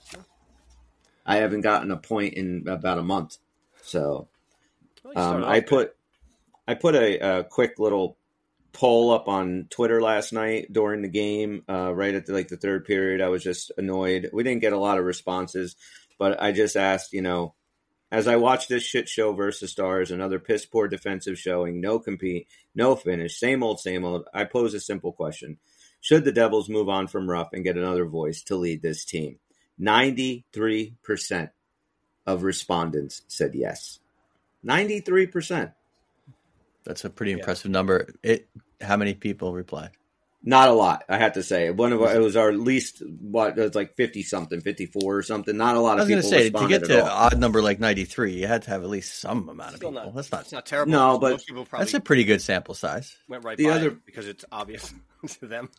[1.26, 3.38] I haven't gotten a point in about a month,
[3.82, 4.28] so
[5.16, 5.96] um, I put
[6.68, 8.18] I put a, a, quick little
[8.78, 12.58] poll up on Twitter last night during the game, uh, right at the, like the
[12.58, 13.22] third period.
[13.22, 14.30] I was just annoyed.
[14.32, 15.76] We didn't get a lot of responses,
[16.20, 17.56] but I just asked, you know,
[18.12, 22.50] as I watch this shit show versus stars, another piss poor defensive showing, no compete,
[22.76, 25.58] no finish, same old, same old, I pose a simple question.
[26.00, 29.40] Should the Devils move on from Ruff and get another voice to lead this team?
[29.82, 31.50] 93%
[32.28, 33.98] of respondents said yes.
[34.64, 35.74] 93%.
[36.84, 37.74] That's a pretty impressive yeah.
[37.74, 38.14] number.
[38.22, 38.48] It
[38.82, 39.92] how many people replied?
[40.44, 41.72] Not a lot, I have to say.
[41.72, 45.18] One of our, it was our least what it was like fifty something, fifty four
[45.18, 45.58] or something.
[45.58, 46.20] Not a lot of people.
[46.20, 48.48] I was going to say to get to an odd number like ninety three, you
[48.48, 49.92] had to have at least some amount of people.
[49.92, 50.92] Not, that's not, not terrible.
[50.92, 53.18] No, but that's a pretty good sample size.
[53.28, 54.94] Went right the other because it's obvious
[55.40, 55.70] to them.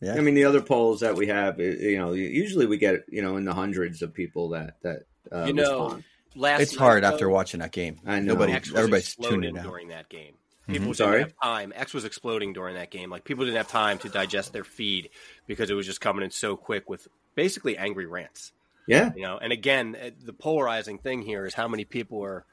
[0.00, 3.22] Yeah, I mean the other polls that we have, you know, usually we get you
[3.22, 5.84] know in the hundreds of people that that uh, you know.
[5.84, 6.04] Respond.
[6.34, 7.98] Last it's hard though, after watching that game.
[8.06, 8.34] I know.
[8.34, 10.34] Nobody, everybody's tuning out during that game.
[10.68, 10.84] People mm-hmm.
[10.84, 11.20] didn't Sorry?
[11.20, 11.72] have time.
[11.74, 13.08] X was exploding during that game.
[13.10, 15.08] Like people didn't have time to digest their feed
[15.46, 18.52] because it was just coming in so quick with basically angry rants.
[18.86, 19.38] Yeah, you know.
[19.38, 22.44] And again, eh, the polarizing thing here is how many people are,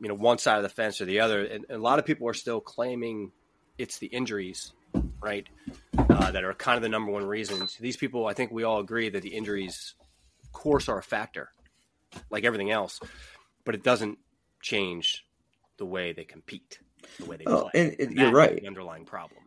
[0.00, 1.44] you know, one side of the fence or the other.
[1.44, 3.30] And, a lot of people are still claiming
[3.78, 4.72] it's the injuries,
[5.20, 5.46] right,
[5.96, 7.76] uh, that are kind of the number one reasons.
[7.76, 9.94] These people, I think, we all agree that the injuries,
[10.42, 11.50] of course, are a factor,
[12.30, 12.98] like everything else,
[13.64, 14.18] but it doesn't
[14.60, 15.24] change
[15.76, 16.78] the way they compete,
[17.18, 17.96] the way they Oh, play.
[17.98, 18.60] and That you're right.
[18.60, 19.40] The underlying problem.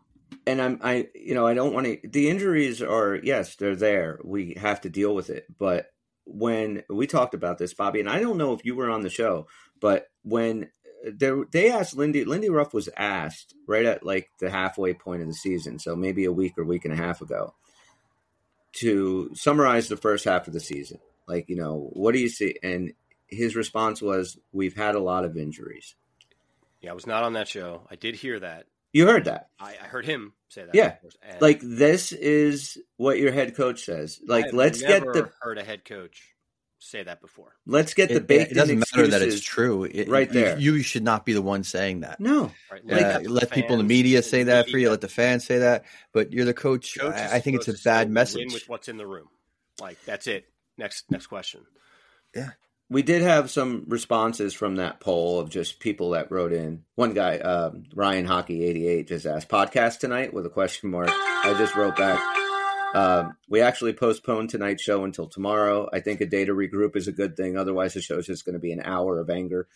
[0.46, 4.20] and I'm I you know I don't want to the injuries are yes they're there
[4.24, 5.88] we have to deal with it but
[6.26, 9.10] when we talked about this Bobby and I don't know if you were on the
[9.10, 9.48] show
[9.80, 10.70] but when
[11.08, 15.22] uh, there they asked Lindy Lindy Ruff was asked right at like the halfway point
[15.22, 17.54] of the season so maybe a week or week and a half ago
[18.74, 22.56] to summarize the first half of the season like you know what do you see
[22.62, 22.92] and
[23.28, 25.96] his response was we've had a lot of injuries
[26.82, 27.88] Yeah, I was not on that show.
[27.90, 28.66] I did hear that.
[28.94, 30.76] you heard that I, I heard him say that.
[30.76, 30.92] Yeah.
[30.92, 35.30] course, and like this is what your head coach says like I've let's get the
[35.42, 36.36] heard a head coach
[36.80, 37.56] say that before.
[37.66, 39.84] let's get the It, baked it doesn't in matter that it's true.
[39.84, 40.60] It- right you- there.
[40.60, 42.20] You, should not be the one saying that.
[42.20, 42.82] no Right?
[42.82, 44.90] Uh, Leave that to let people in the media say that for you.
[44.90, 45.86] Let the fans say that.
[46.14, 46.98] But you're the coach.
[46.98, 48.54] Coach I, I think it's a bad message.
[48.54, 49.28] With what's in the room.
[49.80, 50.46] Like that's it.
[50.78, 51.62] Next next question.
[52.90, 56.84] We did have some responses from that poll of just people that wrote in.
[56.96, 60.34] One guy um, ryan hockey 88 just asked podcast tonight?
[60.34, 61.10] with a question mark.
[61.12, 62.20] I just wrote back
[62.96, 65.90] um, we actually postponed tonight's show until tomorrow.
[65.92, 67.58] I think a day to regroup is a good thing.
[67.58, 69.68] Otherwise the show's just going to be an hour of anger.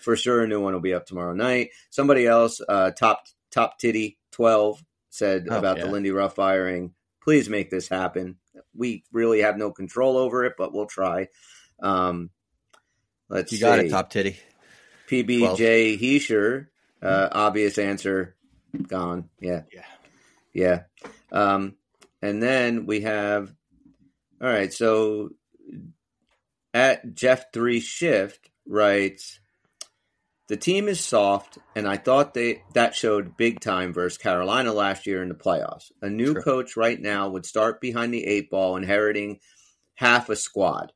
[0.00, 1.70] For sure a new one will be up tomorrow night.
[1.90, 5.84] Somebody else uh, top top titty 12 said Oh, about yeah.
[5.86, 8.36] the lindy ruff firing please make this happen.
[8.74, 11.26] We really have no control over it but we'll try.
[11.82, 12.30] Um,
[13.30, 14.36] let's you got it, top titty.
[15.08, 16.66] PBJ Hischier,
[17.02, 18.36] uh, obvious answer,
[18.86, 19.28] gone.
[19.40, 19.84] Yeah, Yeah.
[20.52, 20.82] yeah.
[21.32, 21.76] Um,
[22.20, 23.52] and then we have,
[24.42, 24.72] all right.
[24.72, 25.30] So
[26.74, 29.40] at Jeff Three Shift writes,
[30.48, 35.06] the team is soft, and I thought they that showed big time versus Carolina last
[35.06, 35.92] year in the playoffs.
[36.02, 36.42] A new True.
[36.42, 39.38] coach right now would start behind the eight ball, inheriting
[39.94, 40.92] half a squad.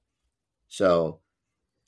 [0.69, 1.21] So.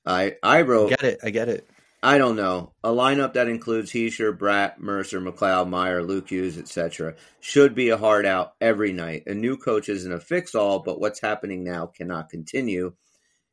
[0.07, 1.21] I I I wrote get it.
[1.23, 1.69] I get it.
[2.03, 2.73] I don't know.
[2.85, 7.15] A lineup that includes Hischier, Bratt, Mercer, McLeod, Meier, Luke Hughes, etc.
[7.41, 9.25] should be a hard out every night.
[9.27, 12.93] A new coach isn't a fix all, but what's happening now cannot continue.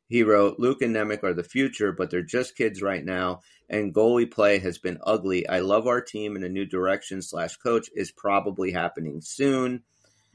[0.08, 3.92] He wrote, Luke and Nemec are the future, but they're just kids right now, and
[3.96, 5.48] goalie play has been ugly.
[5.50, 9.82] I love our team, and a new direction slash coach is probably happening soon.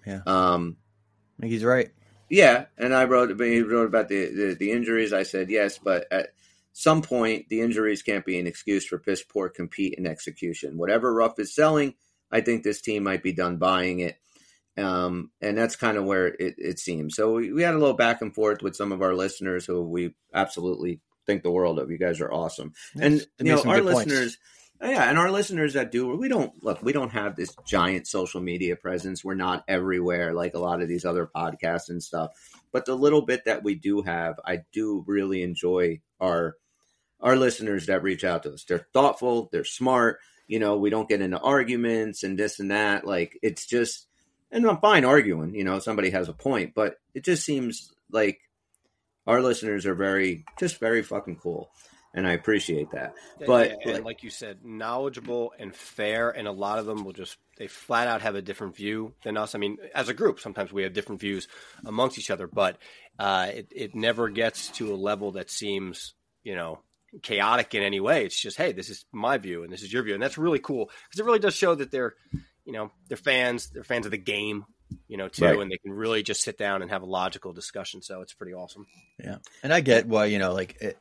[0.05, 0.23] Yeah.
[0.27, 0.79] Um,
[1.39, 1.91] I think he's right.
[2.29, 3.41] Yeah, and I wrote.
[3.41, 5.13] He wrote about the, the the injuries.
[5.13, 6.31] I said yes, but at
[6.73, 10.79] some point, the injuries can't be an excuse for piss poor compete and execution.
[10.79, 11.95] Whatever Ruff is selling,
[12.31, 14.19] I think this team might be done buying it,
[14.77, 17.17] um, and that's kind of where it, it seems.
[17.17, 19.83] So we, we had a little back and forth with some of our listeners who
[19.83, 21.91] we absolutely think the world of.
[21.91, 24.37] You guys are awesome, and you know our listeners.
[24.37, 24.39] points.
[24.81, 26.83] Yeah, and our listeners that do, we don't look.
[26.83, 29.25] We don't have this giant social media presence.
[29.25, 32.31] We're not everywhere like a lot of these other podcasts and stuff.
[32.71, 36.57] But the little bit that we do have, I do really enjoy our
[37.21, 38.65] our listeners that reach out to us.
[38.65, 39.49] They're thoughtful.
[39.51, 40.21] They're smart.
[40.47, 43.05] You know, we don't get into arguments and this and that.
[43.05, 44.07] Like it's just,
[44.51, 45.55] and I'm fine arguing.
[45.55, 48.39] You know, somebody has a point, but it just seems like
[49.27, 51.71] our listeners are very, just very fucking cool,
[52.15, 53.15] and I appreciate that.
[53.47, 57.05] But, Yeah, and like- like you said, knowledgeable and fair, and a lot of them
[57.05, 59.55] will just they flat out have a different view than us.
[59.55, 61.49] I mean, as a group, sometimes we have different views
[61.85, 62.79] amongst each other, but
[63.19, 66.81] uh, it it never gets to a level that seems you know
[67.23, 68.25] chaotic in any way.
[68.25, 70.59] It's just hey, this is my view and this is your view, and that's really
[70.61, 72.15] cool because it really does show that they're
[72.65, 74.65] you know they're fans, they're fans of the game.
[75.07, 75.59] You know, too, Right.
[75.59, 78.01] and they can really just sit down and have a logical discussion.
[78.01, 78.87] So it's pretty awesome.
[79.23, 80.97] Yeah, and I get why you know, like, it,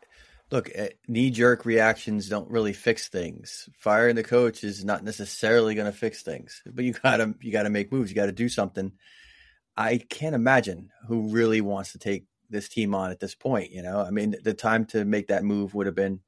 [0.52, 3.70] look, eh, knee jerk reactions don't really fix things.
[3.78, 7.70] Firing the coach is not necessarily going to fix things, but you gotta you gotta
[7.70, 8.10] make moves.
[8.10, 8.92] You got to do something.
[9.76, 13.72] I can't imagine who really wants to take this team on at this point.
[13.72, 16.22] You know, I mean, the time to make that move would have been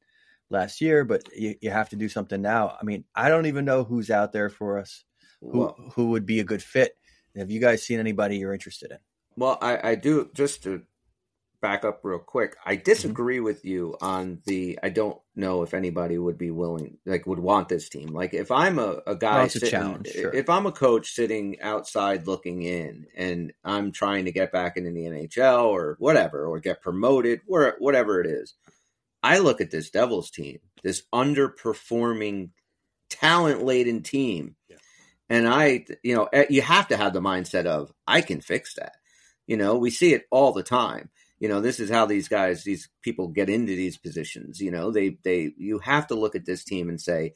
[0.49, 2.75] last year, but you, you have to do something now.
[2.79, 5.03] I mean, I don't even know who's out there for us
[5.41, 6.95] who Well, who would be a good fit.
[7.35, 8.97] Have you guys seen anybody you're interested in?
[9.35, 10.81] Well, I, I do just to
[11.61, 12.55] back up real quick.
[12.65, 14.79] I disagree with you on the.
[14.81, 18.07] I don't know if anybody would be willing, like, would want this team.
[18.07, 20.33] Like, if I'm a, a guy, Well, it's a sitting, challenge, sure.
[20.33, 24.91] if I'm a coach sitting outside looking in, and I'm trying to get back into
[24.91, 28.55] the NHL or whatever, or get promoted, where whatever it is,
[29.23, 32.51] I look at this Devils team, this underperforming,
[33.09, 34.55] talent laden team.
[34.69, 34.77] Yeah.
[35.29, 38.75] And I, you know, eh, you have to have the mindset of, I can fix
[38.75, 38.93] that.
[39.45, 41.09] You know, we see it all the time.
[41.39, 44.59] You know, this is how these guys, these people get into these positions.
[44.59, 47.33] You know, they, they, you have to look at this team and say,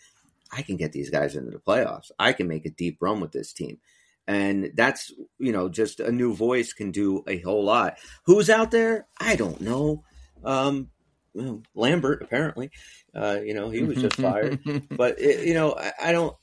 [0.52, 2.12] I can get these guys into the playoffs.
[2.20, 3.80] I can make a deep run with this team.
[4.28, 7.98] And that's, you know, just a new voice can do a whole lot.
[8.26, 9.08] Who's out there?
[9.20, 10.04] I don't know.
[10.44, 10.90] Um,
[11.34, 12.72] well, Lambert apparently,
[13.16, 14.62] uh, you know, he was just fired.
[14.92, 16.36] but it, you know, I, I, don't,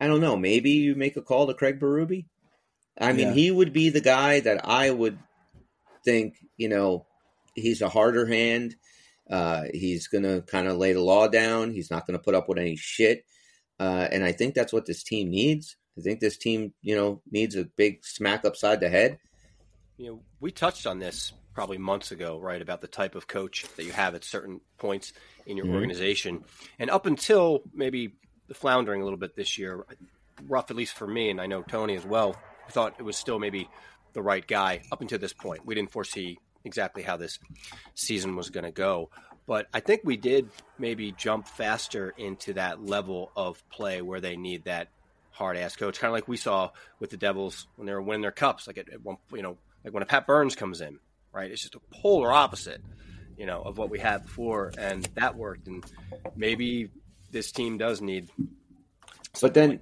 [0.00, 0.36] I don't know.
[0.36, 2.26] Maybe you make a call to Craig Berube.
[2.98, 3.34] I mean, yeah.
[3.34, 5.18] he would be the guy that I would
[6.04, 6.36] think.
[6.56, 7.06] You know,
[7.54, 8.76] he's a harder hand.
[9.30, 11.72] Uh, he's going to kind of lay the law down.
[11.72, 13.24] He's not going to put up with any shit.
[13.80, 15.76] Uh, and I think that's what this team needs.
[15.98, 19.18] I think this team, you know, needs a big smack upside the head.
[19.96, 23.66] You know, we touched on this probably months ago, right, about the type of coach
[23.76, 25.12] that you have at certain points
[25.46, 25.74] in your mm-hmm.
[25.74, 26.44] organization.
[26.78, 28.14] And up until maybe
[28.48, 29.84] the floundering a little bit this year,
[30.48, 32.36] Ruff at least for me, and I know Tony as well,
[32.72, 33.68] thought it was still maybe
[34.12, 35.66] the right guy up until this point.
[35.66, 37.38] We didn't foresee exactly how this
[37.94, 39.10] season was going to go.
[39.46, 40.48] But I think we did
[40.78, 44.88] maybe jump faster into that level of play where they need that
[45.32, 48.22] hard ass coach, kind of like we saw with the Devils when they were winning
[48.22, 48.66] their cups.
[48.66, 50.98] Like at, at one, you know, like when a Pat Burns comes in,
[51.32, 51.50] right?
[51.50, 52.80] It's just a polar opposite,
[53.36, 55.66] you know, of what we had before, and that worked.
[55.66, 55.84] And
[56.36, 56.90] maybe
[57.32, 58.30] this team does need.
[59.40, 59.80] But then like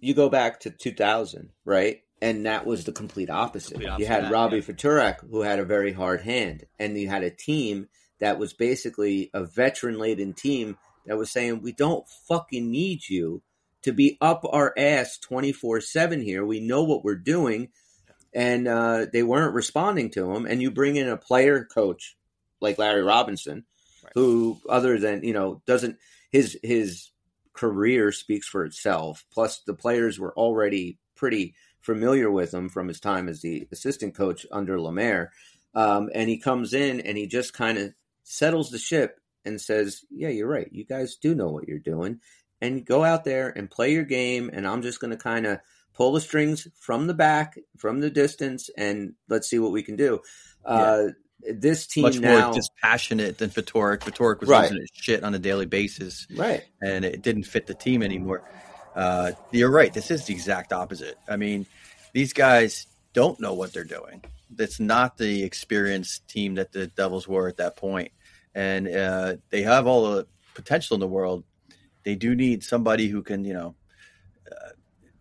[0.00, 2.02] you go back to 2000, right?
[2.20, 3.74] And that was the complete opposite.
[3.74, 4.62] Complete opposite you had that, Robbie yeah.
[4.62, 9.30] Ftorek, who had a very hard hand, and you had a team that was basically
[9.32, 13.42] a veteran-laden team that was saying, "We don't fucking need you
[13.82, 16.44] to be up our ass twenty four seven here.
[16.44, 17.68] We know what we're doing."
[18.32, 20.46] And uh, they weren't responding to him.
[20.46, 22.16] And you bring in a player coach
[22.60, 23.64] like Larry Robinson,
[24.04, 24.12] right.
[24.14, 25.98] who, other than you know, doesn't
[26.30, 27.10] his his
[27.52, 29.24] career speaks for itself.
[29.32, 34.14] Plus, the players were already pretty familiar with him from his time as the assistant
[34.14, 35.32] coach under Lemaire.
[35.74, 40.04] Um, and he comes in and he just kind of settles the ship and says,
[40.10, 40.68] Yeah, you're right.
[40.70, 42.20] You guys do know what you're doing.
[42.60, 44.50] And go out there and play your game.
[44.52, 45.60] And I'm just going to kind of
[45.94, 49.96] pull the strings from the back, from the distance, and let's see what we can
[49.96, 50.20] do.
[50.64, 50.72] Yeah.
[50.72, 51.08] Uh,
[51.42, 54.00] this team much now, more dispassionate than Ftorek.
[54.00, 54.62] Ftorek was right.
[54.62, 56.64] losing his shit on a daily basis, right?
[56.82, 58.44] And it didn't fit the team anymore.
[58.94, 59.92] Uh, you're right.
[59.92, 61.18] This is the exact opposite.
[61.28, 61.66] I mean,
[62.12, 64.22] these guys don't know what they're doing.
[64.50, 68.12] That's not the experienced team that the Devils were at that point.
[68.54, 71.44] And uh, they have all the potential in the world.
[72.02, 73.74] They do need somebody who can, you know,
[74.50, 74.70] uh,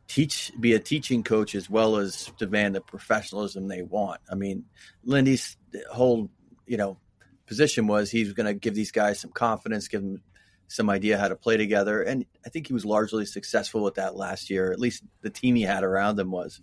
[0.08, 4.22] teach, be a teaching coach as well as demand the professionalism they want.
[4.32, 4.66] I mean,
[5.04, 5.58] Lindy's
[5.92, 6.32] whole,
[6.66, 6.98] you know,
[7.46, 10.22] position was he's going to give these guys some confidence, give them
[10.70, 12.04] some idea how to play together.
[12.04, 14.72] And I think he was largely successful with that last year.
[14.72, 16.62] At least the team he had around him was.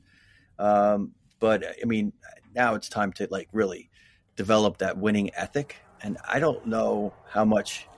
[0.59, 2.12] Um, but I mean,
[2.54, 3.90] now it's time to like really
[4.36, 5.76] develop that winning ethic.
[6.02, 7.88] And I don't know how much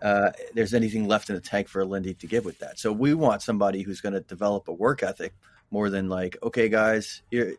[0.00, 2.78] uh, there's anything left in the tank for Lindy to give with that.
[2.78, 5.34] So we want somebody who's going to develop a work ethic
[5.70, 7.56] more than like, okay, guys, you,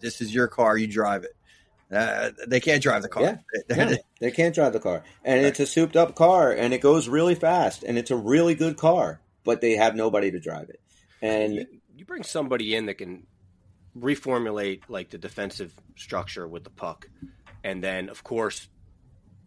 [0.00, 1.36] this is your car, you drive it.
[1.94, 3.22] Uh, they can't drive the car.
[3.22, 5.46] Yeah, no, they can't drive the car, and right.
[5.46, 8.76] it's a souped up car, and it goes really fast, and it's a really good
[8.76, 10.80] car, but they have nobody to drive it.
[11.22, 11.66] And you,
[11.96, 13.26] you bring somebody in that can
[13.96, 17.08] reformulate like the defensive structure with the puck,
[17.62, 18.68] and then of course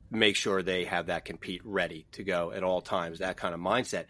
[0.10, 3.20] make sure they have that compete ready to go at all times.
[3.20, 4.06] That kind of mindset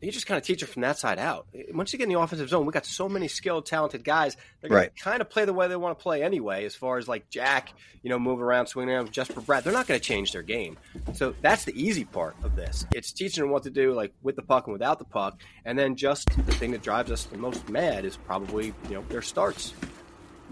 [0.00, 1.46] you just kind of teach it from that side out.
[1.54, 4.36] Eh, once you get in the offensive zone, we got so many skilled, talented guys.
[4.60, 4.96] They're going right.
[4.96, 6.64] to kind of play the way they want to play anyway.
[6.64, 7.72] As far as like Jack,
[8.02, 10.42] you know, move around, swing around, just for Brad, they're not going to change their
[10.42, 10.78] game.
[11.12, 12.86] So that's the easy part of this.
[12.94, 15.78] It's teaching them what to do, like with the puck and without the puck, and
[15.78, 19.22] then just the thing that drives us the most mad is probably you know their
[19.22, 19.74] starts.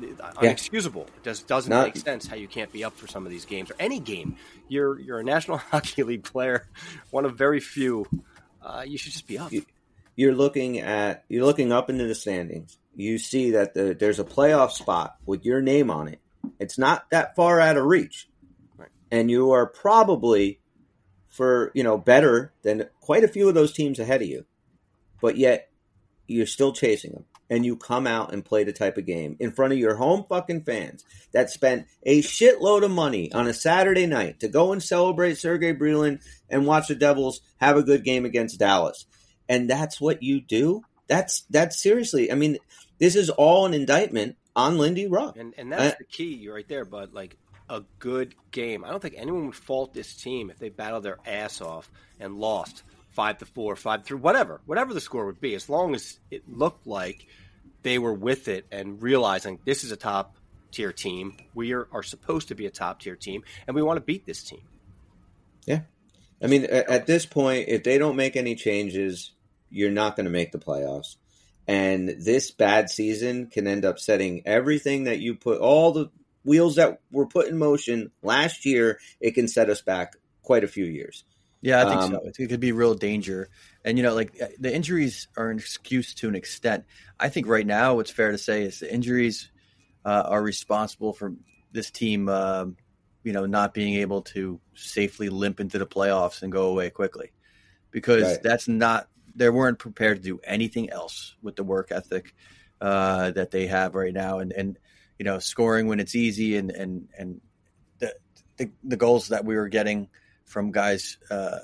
[0.01, 1.09] Unexcusable.
[1.09, 3.44] It just doesn't not, make sense how you can't be up for some of these
[3.44, 4.36] games or any game.
[4.68, 6.68] You're you're a National Hockey League player,
[7.11, 8.07] one of very few
[8.63, 9.53] uh, you should just be up.
[10.17, 12.79] You're looking at you're looking up into the standings.
[12.95, 16.21] You see that the, there's a playoff spot with your name on it.
[16.59, 18.29] It's not that far out of reach,
[18.77, 18.89] right.
[19.11, 20.61] and you are probably
[21.29, 24.45] for you know better than quite a few of those teams ahead of you,
[25.21, 25.71] but yet
[26.27, 29.53] you're still chasing them and you come out and play the type of game in
[29.53, 34.07] front of your home fucking fans that spent a shitload of money on a Saturday
[34.07, 38.24] night to go and celebrate Sergey Brylin and watch the Devils have a good game
[38.24, 39.07] against Dallas.
[39.49, 40.82] And that's what you do?
[41.07, 42.30] That's that's seriously.
[42.30, 42.59] I mean,
[42.99, 45.36] this is all an indictment on Lindy Ruff.
[45.36, 47.36] And and that's uh, the key right there, but like
[47.70, 48.84] a good game.
[48.84, 51.90] I don't think anyone would fault this team if they battled their ass off
[52.20, 52.82] and lost
[53.19, 56.49] five to four, five three, whatever, whatever the score would be, as long as it
[56.49, 57.27] looked like
[57.83, 60.37] they were with it and realizing this is a top
[60.71, 61.37] tier team.
[61.53, 64.25] We are, are supposed to be a top tier team, and we want to beat
[64.25, 64.62] this team.
[65.66, 65.81] Yeah.
[66.41, 69.33] I mean, at this point, if they don't make any changes,
[69.69, 71.16] you're not going to make the playoffs.
[71.66, 76.11] And this bad season can end up setting everything that you put, all the
[76.45, 80.69] wheels that were put in motion last year, it can set us back quite a
[80.69, 81.25] few years.
[81.61, 82.31] Yeah, I think um, so.
[82.39, 83.49] It could be real danger.
[83.85, 86.85] And, you know, like the injuries are an excuse to an extent.
[87.19, 89.51] I think right now, what's fair to say is the injuries
[90.05, 91.35] uh, are responsible for
[91.73, 92.67] this team, uh,
[93.25, 97.33] you know, not being able to safely limp into the playoffs and go away quickly
[97.91, 98.43] because right.
[98.43, 102.37] that's not, they weren't prepared to do anything else with the work ethic
[102.81, 104.39] uh, that they have right now.
[104.39, 104.79] And, and,
[105.19, 107.41] you know, scoring when it's easy and, and, and
[107.99, 108.15] the,
[108.59, 110.09] the, the goals that we were getting–
[110.49, 111.59] from guys uh,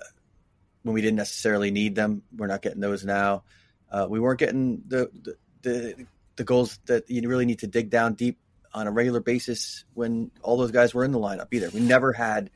[0.82, 2.22] when we didn't necessarily need them.
[2.36, 3.44] We're not getting those now.
[3.90, 6.06] Uh, we weren't getting the, the, the
[6.36, 8.38] the goals that you really need to dig down deep
[8.72, 11.70] on a regular basis when all those guys were in the lineup either.
[11.70, 12.50] We never had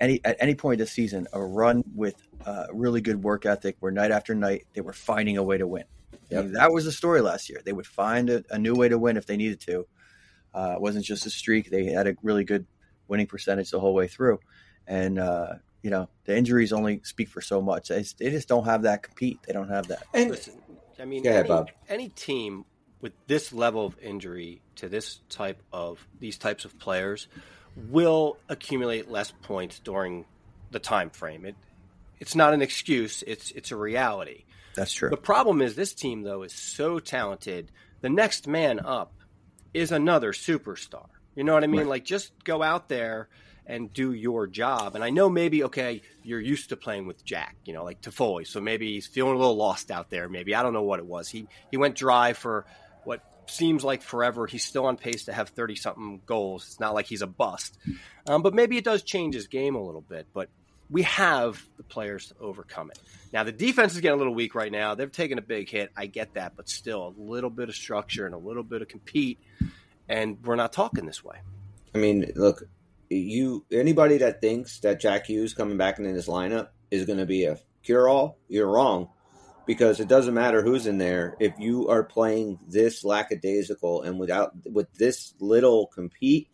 [0.00, 3.92] any at any point this season a run with uh, really good work ethic where
[3.92, 5.84] night after night they were finding a way to win.
[6.30, 6.52] Yep.
[6.52, 7.60] that was the story last year.
[7.64, 9.86] They would find a, a new way to win if they needed to.
[10.54, 12.66] Uh, it wasn't just a streak; they had a really good
[13.08, 14.38] winning percentage the whole way through
[14.86, 17.88] and uh, you know the injuries only speak for so much.
[17.88, 19.40] They, they just don't have that compete.
[19.46, 20.04] They don't have that.
[20.12, 20.54] And Listen,
[20.98, 22.64] I mean, ahead, any, any, team
[23.00, 27.28] with this level of injury to this type of these types of players
[27.76, 30.26] will accumulate less points during
[30.70, 31.44] the time frame.
[31.46, 31.56] It
[32.18, 33.24] it's not an excuse.
[33.26, 34.44] It's it's a reality.
[34.76, 35.10] That's true.
[35.10, 37.70] The problem is this team though is so talented.
[38.02, 39.12] The next man up
[39.74, 41.06] is another superstar.
[41.34, 41.80] You know what I mean?
[41.80, 41.88] Right.
[41.88, 43.28] Like just go out there
[43.70, 44.94] and do your job.
[44.94, 48.46] And I know maybe okay, you're used to playing with Jack, you know, like Toffoli,
[48.46, 50.28] so maybe he's feeling a little lost out there.
[50.28, 51.28] Maybe I don't know what it was.
[51.28, 52.66] He he went dry for
[53.04, 54.46] what seems like forever.
[54.46, 56.66] He's still on pace to have thirty something goals.
[56.66, 57.78] It's not like he's a bust,
[58.26, 60.26] um, but maybe it does change his game a little bit.
[60.34, 60.48] But
[60.90, 62.98] we have the players to overcome it.
[63.32, 64.96] Now the defense is getting a little weak right now.
[64.96, 65.90] They've taken a big hit.
[65.96, 68.88] I get that, but still a little bit of structure and a little bit of
[68.88, 69.38] compete.
[70.08, 71.36] And we're not talking this way.
[71.94, 72.64] I mean, look,
[73.10, 77.26] you anybody that thinks that Jack Hughes coming back in his lineup is going to
[77.26, 79.08] be a cure all, you're wrong.
[79.66, 84.52] Because it doesn't matter who's in there if you are playing this lackadaisical and without
[84.66, 86.48] with this little compete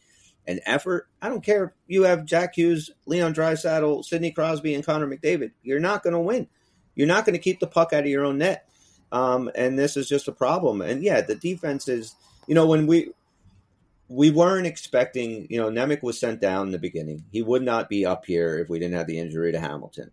[0.47, 1.09] and effort.
[1.23, 5.53] I don't care if you have Jack Hughes, Leon Draisaitl, Sidney Crosby, and Connor McDavid.
[5.63, 6.49] You're not going to win.
[6.95, 8.69] You're not going to keep the puck out of your own net.
[9.13, 10.83] Um, and this is just a problem.
[10.83, 12.15] And yeah, the defense is.
[12.49, 13.11] You know, when we
[14.09, 17.25] we weren't expecting, you know, Nemec was sent down in the beginning.
[17.33, 20.11] He would not be up here if we didn't have the injury to Hamilton.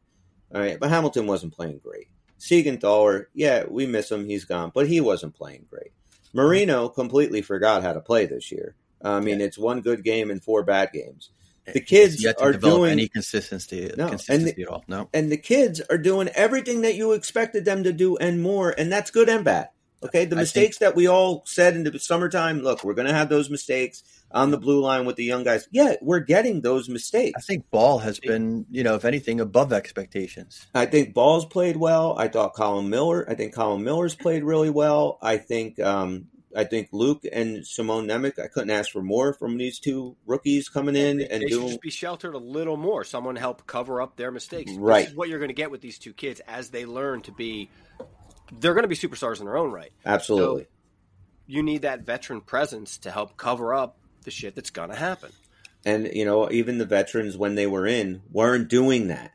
[0.54, 2.08] All right, but Hamilton wasn't playing great.
[2.39, 4.26] Siegenthaler, yeah, we miss him.
[4.26, 5.91] He's gone, but he wasn't playing great.
[6.34, 8.76] Marino completely forgot how to play this year.
[9.02, 9.46] I mean, yeah.
[9.46, 11.30] it's one good game and four bad games.
[11.66, 14.84] The kids are doing any consistency, no, consistency and the, at all.
[14.88, 18.72] No, and the kids are doing everything that you expected them to do and more,
[18.78, 19.70] and that's good and bad.
[20.06, 22.62] Okay, the mistakes think, that we all said in the summertime.
[22.62, 25.68] Look, we're going to have those mistakes on the blue line with the young guys.
[25.72, 27.34] Yeah, we're getting those mistakes.
[27.38, 30.66] I think Bahl has been, you know, if anything, above expectations.
[30.74, 32.18] I think Bahl's played well.
[32.18, 33.26] I thought Colin Miller.
[33.30, 35.20] I think Colin Miller's played really well.
[35.22, 38.39] I think, um, I think Luke and Simon Nemec.
[38.39, 41.70] I couldn't ask for more from these two rookies coming in they, and they doing.
[41.70, 43.04] just be sheltered a little more.
[43.04, 44.72] Someone help cover up their mistakes.
[44.74, 45.10] Right.
[45.16, 47.70] what you're going to get with these two kids as they learn to be
[48.60, 49.91] they're going to be superstars in their own right.
[50.06, 50.64] Absolutely.
[50.64, 50.68] So
[51.47, 55.32] you need that veteran presence to help cover up the shit that's going to happen.
[55.86, 59.32] And you know, even the veterans when they were in weren't doing that.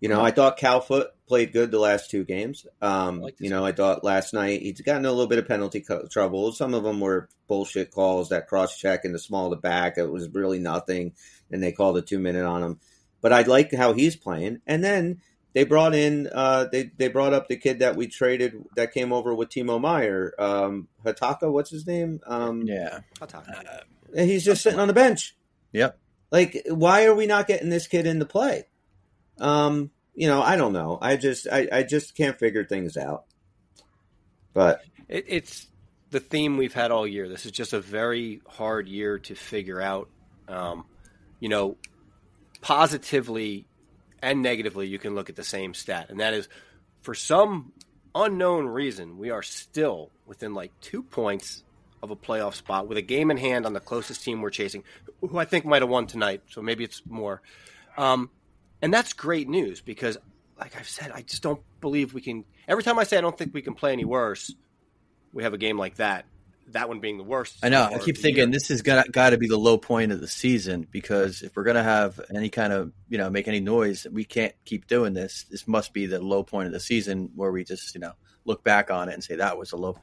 [0.00, 2.64] You know, I thought Cal Foote played good the last two games.
[2.80, 5.80] Um, like you know, I thought last night he's gotten a little bit of penalty
[5.80, 6.52] co- trouble.
[6.52, 9.98] Some of them were bullshit calls, that cross check in the small of the back.
[9.98, 11.14] It was really nothing,
[11.50, 12.80] and they called a two minute on him.
[13.20, 14.60] But I like how he's playing.
[14.68, 15.20] And then
[15.54, 19.12] they brought in uh, they they brought up the kid that we traded that came
[19.12, 21.50] over with Timo Meier, um, Hatakka.
[21.50, 22.20] What's his name?
[22.26, 23.64] Um, yeah, Hatakka.
[24.16, 25.36] Uh, he's just sitting on the bench.
[25.72, 25.98] Yep.
[26.30, 28.66] Like, why are we not getting this kid into play?
[29.40, 30.98] Um, you know, I don't know.
[31.00, 33.24] I just I, I just can't figure things out.
[34.52, 35.66] But it, it's
[36.10, 37.28] the theme we've had all year.
[37.28, 40.10] This is just a very hard year to figure out.
[40.48, 40.84] Um,
[41.40, 41.76] you know,
[42.60, 43.66] positively
[44.22, 46.48] and negatively, you can look at the same stat, and that is
[47.02, 47.72] for some
[48.14, 51.62] unknown reason, we are still within like two points
[52.02, 54.84] of a playoff spot with a game in hand on the closest team we're chasing,
[55.20, 56.42] who I think might have won tonight.
[56.48, 57.42] So maybe it's more.
[57.96, 58.30] Um,
[58.80, 60.16] and that's great news because,
[60.58, 62.44] like I've said, I just don't believe we can.
[62.68, 64.54] Every time I say I don't think we can play any worse,
[65.32, 66.24] we have a game like that
[66.72, 67.58] that one being the worst.
[67.62, 67.82] I know.
[67.84, 68.46] I keep thinking year.
[68.46, 71.64] this has got got to be the low point of the season because if we're
[71.64, 75.14] going to have any kind of you know make any noise, we can't keep doing
[75.14, 75.44] this.
[75.50, 78.12] This must be the low point of the season where we just you know
[78.44, 79.98] look back on it and say that was a low.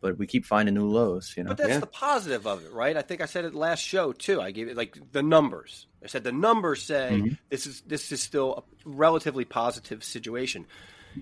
[0.00, 1.32] but we keep finding new lows.
[1.36, 1.78] You know, but that's Yeah.
[1.80, 2.94] the positive of it, right?
[2.96, 4.38] I think I said it last show too.
[4.40, 5.86] I gave it like the numbers.
[6.02, 7.38] I said the numbers say Mhm.
[7.48, 8.52] this is this is still
[8.84, 10.66] a relatively positive situation.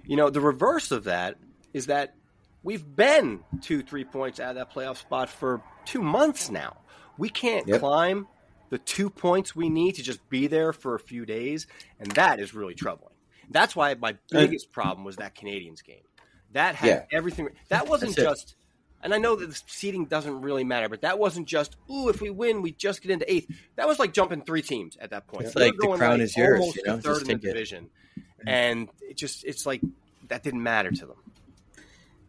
[0.05, 1.37] You know, the reverse of that
[1.73, 2.15] is that
[2.63, 6.77] we've been two, three points out of that playoff spot for two months now.
[7.19, 7.81] We can't Yep.
[7.81, 8.29] climb
[8.71, 11.67] the two points we need to just be there for a few days,
[12.01, 13.15] and that is really troubling.
[13.51, 16.05] That's why my biggest problem was that Canadiens game.
[16.53, 17.19] That had Yeah.
[17.19, 17.49] everything.
[17.69, 18.37] That wasn't That's it.
[18.37, 18.57] just.
[19.05, 22.21] And I know that the seeding doesn't really matter, but that wasn't just, ooh, if
[22.21, 23.49] we win, we just get into eighth.
[23.75, 25.47] That was like jumping three teams at that point.
[25.47, 27.47] It's like the crown is yours, you know, third just in the take it.
[27.49, 27.91] division.
[28.47, 29.83] And it just, it's like,
[30.29, 31.17] that didn't matter to them.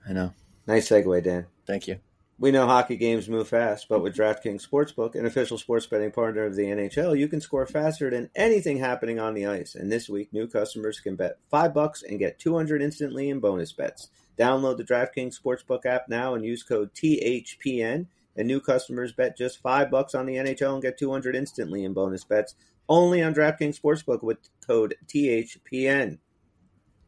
[0.08, 0.34] I know.
[0.68, 1.46] Nice segue, Dan.
[1.66, 2.00] Thank you.
[2.40, 6.46] We know hockey games move fast, but with DraftKings Sportsbook, an official sports betting partner
[6.46, 9.76] of the NHL, you can score faster than anything happening on the ice.
[9.76, 13.40] And this week, new customers can bet five bucks and get two hundred instantly in
[13.40, 14.10] bonus bets.
[14.38, 18.08] Download the DraftKings Sportsbook app now and use code THPN.
[18.36, 21.86] And new customers bet just five bucks on the NHL and get two hundred instantly
[21.86, 22.56] in bonus bets.
[22.90, 26.18] Only on DraftKings Sportsbook with code THPN.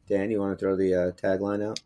[0.07, 1.79] Dan, you want to throw the uh, tagline out?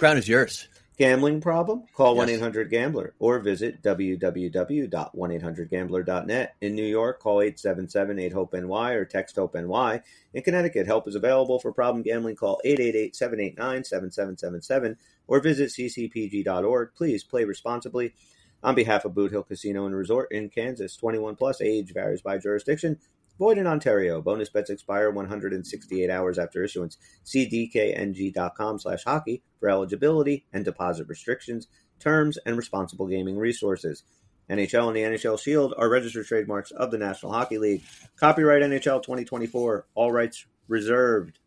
[0.00, 0.66] Crown is yours.
[0.96, 1.84] Gambling problem?
[1.94, 2.20] Call Yes.
[2.20, 6.54] 1 800 Gambler or visit www.1800Gambler.net.
[6.62, 10.00] In New York, call 877 8 HOPE NY or text HOPE NY.
[10.32, 12.36] In Connecticut, help is available for problem gambling.
[12.36, 14.96] Call 888 789 7777
[15.26, 16.94] or visit ccpg.org.
[16.94, 18.14] Please play responsibly.
[18.62, 22.38] On behalf of Boot Hill Casino and Resort in Kansas, 21 plus age varies by
[22.38, 22.98] jurisdiction.
[23.40, 24.20] Void in Ontario.
[24.20, 26.98] Bonus bets expire 168 hours after issuance.
[27.24, 31.66] See dkng.com slash hockey for eligibility and deposit restrictions,
[31.98, 34.04] terms, and responsible gaming resources.
[34.50, 37.82] NHL and the NHL Shield are registered trademarks of the National Hockey League.
[38.16, 39.86] Copyright NHL 2024.
[39.94, 41.38] All rights reserved.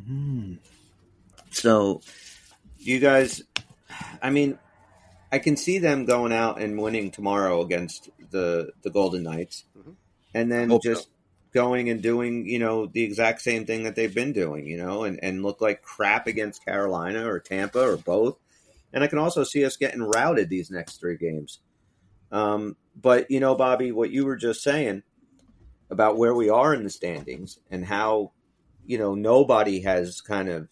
[0.00, 0.58] Mm.
[1.52, 2.00] So,
[2.78, 3.42] you guys,
[4.20, 4.58] I mean,
[5.30, 9.94] I can see them going out and winning tomorrow against the the Golden Knights, Mhm.
[10.36, 10.92] And then Hope so.
[10.92, 11.08] just
[11.54, 15.04] going and doing you know the exact same thing that they've been doing, you know,
[15.04, 18.38] and and look like crap against Carolina or Tampa or both.
[18.92, 21.60] And I can also see us getting routed these next three games.
[22.30, 25.02] Um, but you know, Bobby, what you were just saying
[25.90, 28.32] about where we are in the standings and how
[28.84, 30.68] you know nobody has kind of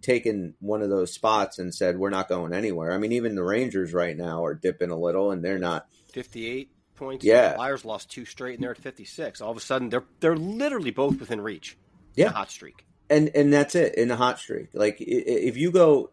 [0.00, 2.92] taken one of those spots and said we're not going anywhere.
[2.92, 5.86] I mean, even the Rangers right now are dipping a little, and they're not.
[6.12, 6.70] 58
[7.02, 7.24] points.
[7.24, 7.50] Yeah.
[7.50, 9.40] The Flyers lost two straight, and they're at 56.
[9.40, 11.76] All of a sudden, they're they're literally both within reach.
[12.16, 12.32] in a Yeah.
[12.32, 12.84] hot streak.
[13.10, 14.68] And and that's it in a hot streak.
[14.72, 16.10] Like if you go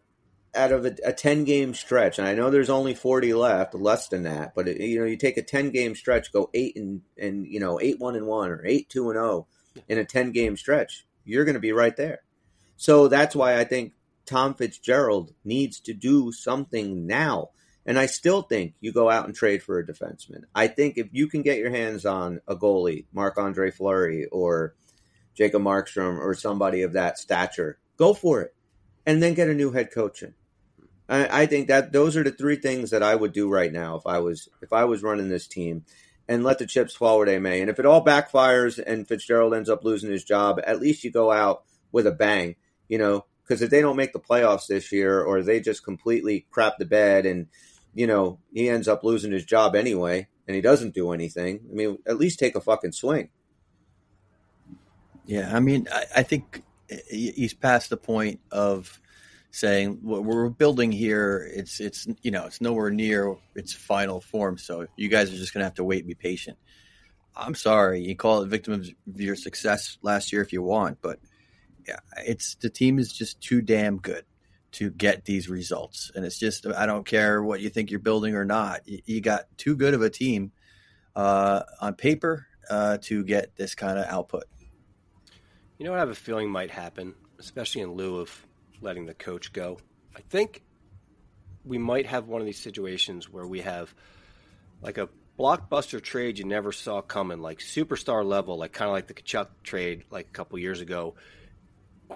[0.56, 4.08] out of a, a ten game stretch, and I know there's only forty left, less
[4.10, 7.02] than that, but it, you know you take a ten game stretch, go eight and
[7.18, 9.48] and you know eight one and one or eight two and zero
[9.88, 12.20] in a ten game stretch, you're going to be right there.
[12.76, 13.94] So that's why I think
[14.26, 17.50] Tom Fitzgerald needs to do something now.
[17.86, 20.44] And I still think you go out and trade for a defenseman.
[20.54, 24.76] I think if you can get your hands on a goalie, Marc Andre Fleury or
[25.34, 28.54] Jacob Markstrom or somebody of that stature, go for it.
[29.06, 30.36] And then get a new head coach in.
[31.08, 33.96] I, I think that those are the three things that I would do right now
[33.96, 35.84] if I was if I was running this team
[36.28, 37.62] and let the chips fall where they may.
[37.62, 41.12] And if it all backfires and Fitzgerald ends up losing his job, at least you
[41.12, 42.56] go out with a bang,
[42.88, 46.46] you know, because if they don't make the playoffs this year or they just completely
[46.52, 47.48] crap the bed and,
[48.00, 51.76] you know, he ends up losing his job anyway and he doesn't do anything, I
[51.76, 53.30] mean, at least take a fucking swing.
[55.26, 56.64] Yeah, I mean, I, I think
[57.10, 59.02] he's past the point of
[59.52, 61.46] saying what we're building here.
[61.54, 64.58] It's it's you know it's nowhere near its final form.
[64.58, 66.58] So you guys are just gonna have to wait and be patient.
[67.36, 68.90] I'm sorry, you call it victim of
[69.20, 71.20] your success last year if you want, but
[71.86, 74.24] yeah, it's the team is just too damn good
[74.72, 78.36] to get these results, and it's just I don't care what you think you're building
[78.36, 78.82] or not.
[78.86, 80.52] You, got too good of a team
[81.16, 84.44] uh, on paper uh, to get this kind of output.
[85.78, 88.46] You know what I have a feeling might happen, especially in lieu of
[88.82, 89.80] letting the coach go?
[90.16, 90.62] I think
[91.66, 93.94] we might have one of these situations where we have
[94.82, 99.08] like a blockbuster trade you never saw coming, like superstar level, like kind of like
[99.08, 101.16] the Tkachuk trade like a couple years ago,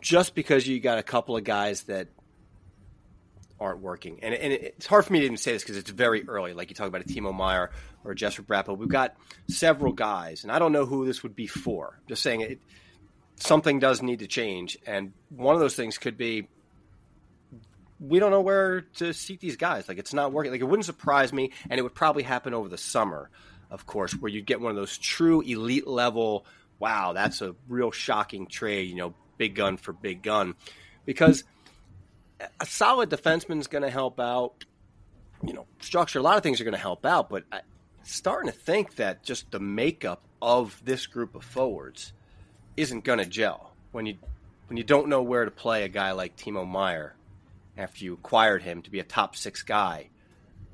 [0.01, 2.09] just because you got a couple of guys that
[3.59, 4.19] aren't working.
[4.21, 6.53] And, and it's hard for me to even say this because it's very early.
[6.53, 7.71] Like you talk about a Timo Meier
[8.03, 8.77] or a Jesper Bratt.
[8.77, 9.15] We've got
[9.47, 11.99] several guys, and I don't know who this would be for.
[12.07, 12.59] Just saying it
[13.37, 14.77] something does need to change.
[14.85, 16.47] And one of those things could be
[17.99, 19.87] we don't know where to seat these guys.
[19.87, 20.51] Like it's not working.
[20.51, 23.29] Like it wouldn't surprise me, and it would probably happen over the summer,
[23.71, 26.45] of course, where you'd get one of those true elite level.
[26.79, 28.89] Wow, that's a real shocking trade.
[28.89, 30.55] You know, big gun for big gun,
[31.05, 31.43] because
[32.59, 34.65] a solid defenseman is going to help out.
[35.45, 36.19] you know, structure.
[36.19, 37.61] A lot of things are going to help out, but I,
[38.03, 42.13] starting to think that just the makeup of this group of forwards
[42.75, 44.15] isn't going to gel when you
[44.67, 47.15] when you don't know where to play a guy like Timo Meier
[47.77, 50.09] after you acquired him to be a top six guy.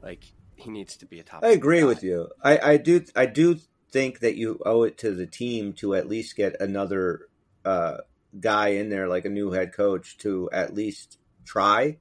[0.01, 0.23] Like
[0.55, 1.43] he needs to be a top.
[1.43, 1.85] I agree guy.
[1.85, 2.29] with you.
[2.43, 3.03] I, I do.
[3.15, 3.59] I do
[3.91, 7.27] think that you owe it to the team to at least get another
[7.65, 7.97] uh,
[8.39, 11.18] guy in there, like a new head coach, to at least
[11.49, 11.97] try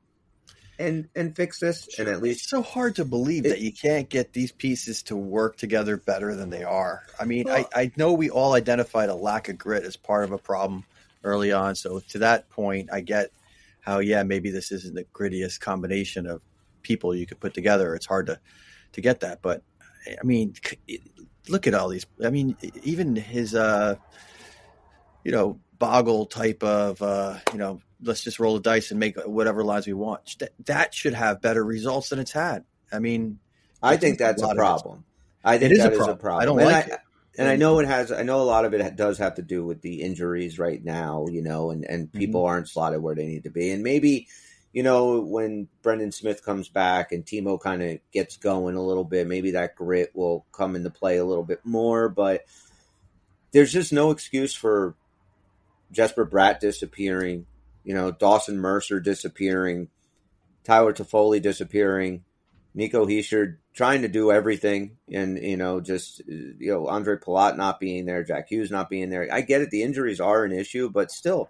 [0.78, 3.72] and and fix this, and at least It's so hard to believe It- that you
[3.72, 7.02] can't get these pieces to work together better than they are.
[7.18, 10.24] I mean, Well- I, I know we all identified a lack of grit as part
[10.24, 10.84] of a problem
[11.24, 11.74] early on.
[11.74, 13.30] So to that point, I get
[13.80, 16.42] how yeah, maybe this isn't the grittiest combination of
[16.82, 17.94] people you could put together.
[17.94, 18.38] It's hard to
[18.92, 19.62] to get that, but
[20.06, 20.54] I mean,
[21.48, 22.06] look at all these.
[22.24, 23.96] I mean, even his uh,
[25.24, 29.16] you know, boggle type of uh, you know, let's just roll the dice and make
[29.26, 30.38] whatever lines we want.
[30.38, 32.64] That, that should have better results than it's had.
[32.92, 33.38] I mean,
[33.82, 35.04] I I think think a that's a lot problem.
[35.44, 36.16] I think is a that is problem.
[36.16, 36.42] a problem.
[36.42, 37.00] I don't and like I, it.
[37.38, 38.10] And I know it has.
[38.10, 41.26] I know a lot of it does have to do with the injuries right now.
[41.30, 42.18] You know, and and Mm-hmm.
[42.18, 43.70] people aren't slotted where they need to be.
[43.70, 44.26] And maybe,
[44.72, 49.04] you know, when Brendan Smith comes back and Timo kind of gets going a little
[49.04, 52.08] bit, maybe that grit will come into play a little bit more.
[52.08, 52.44] But
[53.52, 54.96] there's just no excuse for
[55.92, 57.46] Jesper Bratt disappearing.
[57.88, 59.88] You know, Dawson Mercer disappearing,
[60.62, 62.22] Tyler Toffoli disappearing.
[62.74, 67.56] Nico Hischier trying to do everything, and you know, just uh, you know, Andre Palat
[67.56, 69.26] not being there, Jack Hughes not being there.
[69.32, 71.48] I get it; the injuries are an issue, but still,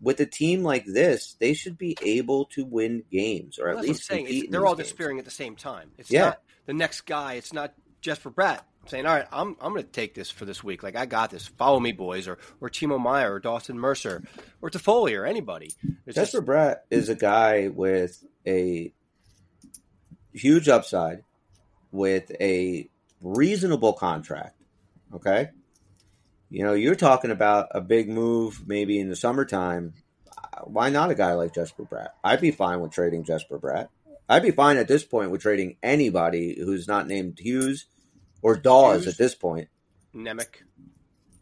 [0.00, 3.82] with a team like this, they should be able to win games or at Well,
[3.82, 4.26] that's least saying.
[4.26, 4.36] compete.
[4.36, 4.86] It's, in they're all games.
[4.86, 5.90] disappearing at the same time.
[5.98, 6.20] It's Yeah.
[6.26, 7.34] not the next guy.
[7.34, 10.62] It's not Jesper Bratt saying, "All right, I'm I'm going to take this for this
[10.62, 10.82] week.
[10.82, 11.46] Like I got this.
[11.46, 14.22] Follow me, boys." Or or Timo Meier or Dawson Mercer
[14.60, 15.72] or Toffoli or anybody.
[16.06, 18.92] It's Bratt is a guy with a
[20.32, 21.24] huge upside,
[21.90, 22.88] with a
[23.20, 24.56] reasonable contract.
[25.14, 25.50] Okay,
[26.50, 29.94] you know, you're talking about a big move maybe in the summertime.
[30.64, 32.10] Why not a guy like Jesper Bratt?
[32.22, 33.88] I'd be fine with trading Jesper Bratt.
[34.28, 37.86] I'd be fine at this point with trading anybody who's not named Hughes
[38.42, 39.14] or Daws Hughes.
[39.14, 39.68] at this point.
[40.14, 40.46] Nemec.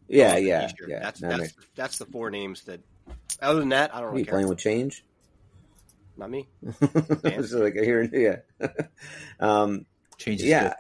[0.09, 0.89] Yeah, yeah, Hischier.
[0.89, 0.99] yeah.
[1.01, 1.39] That's Nemec.
[1.39, 2.81] that's that's the four names that.
[3.43, 4.35] Other than that, I don't Are really you care.
[4.35, 5.05] playing with change?
[6.17, 6.49] Not me.
[6.63, 8.69] it's like here, yeah.
[9.41, 9.87] um,
[10.19, 10.47] changes.
[10.47, 10.75] yeah,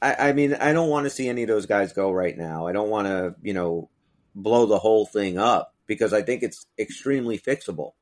[0.00, 2.66] I, I mean, I don't want to see any of those guys go right now.
[2.66, 3.90] I don't want to, you know,
[4.34, 7.92] blow the whole thing up because I think it's extremely fixable.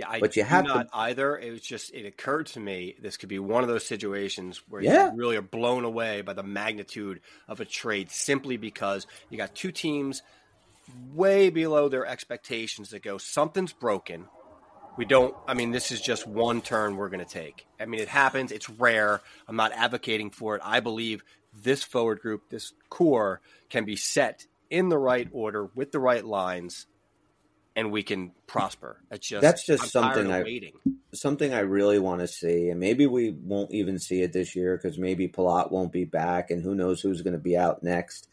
[0.00, 1.36] Yeah, I But you have to- not either.
[1.38, 4.82] It was just it occurred to me this could be one of those situations where
[4.82, 5.10] Yeah.
[5.12, 9.54] you really are blown away by the magnitude of a trade simply because you got
[9.54, 10.22] two teams
[11.12, 14.26] way below their expectations that go something's broken.
[14.96, 17.66] We don't I mean this is just one turn we're going to take.
[17.78, 19.20] I mean it happens, it's rare.
[19.46, 20.62] I'm not advocating for it.
[20.64, 21.22] I believe
[21.52, 26.24] this forward group, this core can be set in the right order with the right
[26.24, 26.86] lines
[27.76, 29.00] and we can prosper.
[29.10, 30.72] It's just That's just I'm something I- waiting.
[31.12, 34.76] Something I really want to see, and maybe we won't even see it this year
[34.76, 38.28] because maybe Palat won't be back, and who knows who's going to be out next.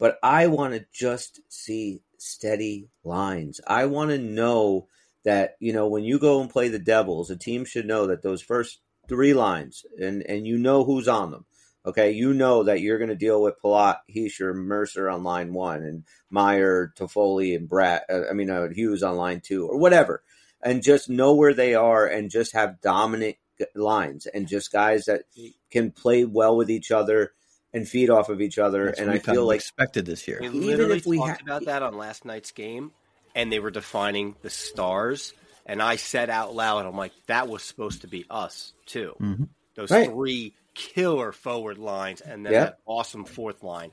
[0.00, 3.60] But I want to just see steady lines.
[3.66, 4.88] I want to know
[5.24, 8.22] that you know when you go and play the Devils, a team should know that
[8.22, 11.44] those first three lines, and and you know who's on them.
[11.84, 15.82] Okay, you know that you're going to deal with Palat, Hischier, Mercer on line one,
[15.82, 18.02] and Meier, Toffoli, and Bratt.
[18.08, 20.22] Uh, I mean, uh, Hughes on line two, or whatever,
[20.62, 23.36] and just know where they are, and just have dominant
[23.74, 25.22] lines, and just guys that
[25.70, 27.32] can play well with each other
[27.74, 28.86] and feed off of each other.
[28.86, 30.38] That's and I feel like expected this year.
[30.40, 32.92] We Even literally if we talked ha- about that on last night's game,
[33.34, 35.32] and they were defining the stars.
[35.64, 39.14] And I said out loud, I'm like, that was supposed to be us too.
[39.20, 39.48] Mhm.
[39.74, 40.08] Those Right.
[40.10, 42.64] three killer forward lines, and then Yeah.
[42.64, 43.92] that awesome fourth line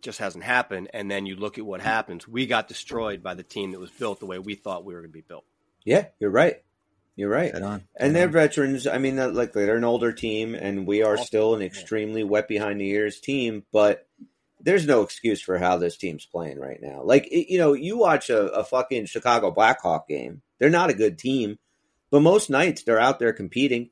[0.00, 0.90] just hasn't happened.
[0.92, 2.26] And then you look at what happens.
[2.26, 5.00] We got destroyed by the team that was built the way we thought we were
[5.00, 5.44] going to be built.
[5.84, 6.62] yeah, you're right,
[7.16, 7.52] you're right.
[7.52, 7.84] Head on.
[7.96, 8.86] And they're veterans.
[8.86, 12.46] I mean, they're- like they're an older team, and we are still an extremely wet
[12.48, 13.64] behind the ears team.
[13.72, 14.06] But
[14.60, 17.02] there's no excuse for how this team's playing right now.
[17.02, 20.42] Like it- you know, you watch a, a fucking Chicago Blackhawk game.
[20.60, 21.58] They're not a good team,
[22.12, 23.90] but most nights they're out there competing,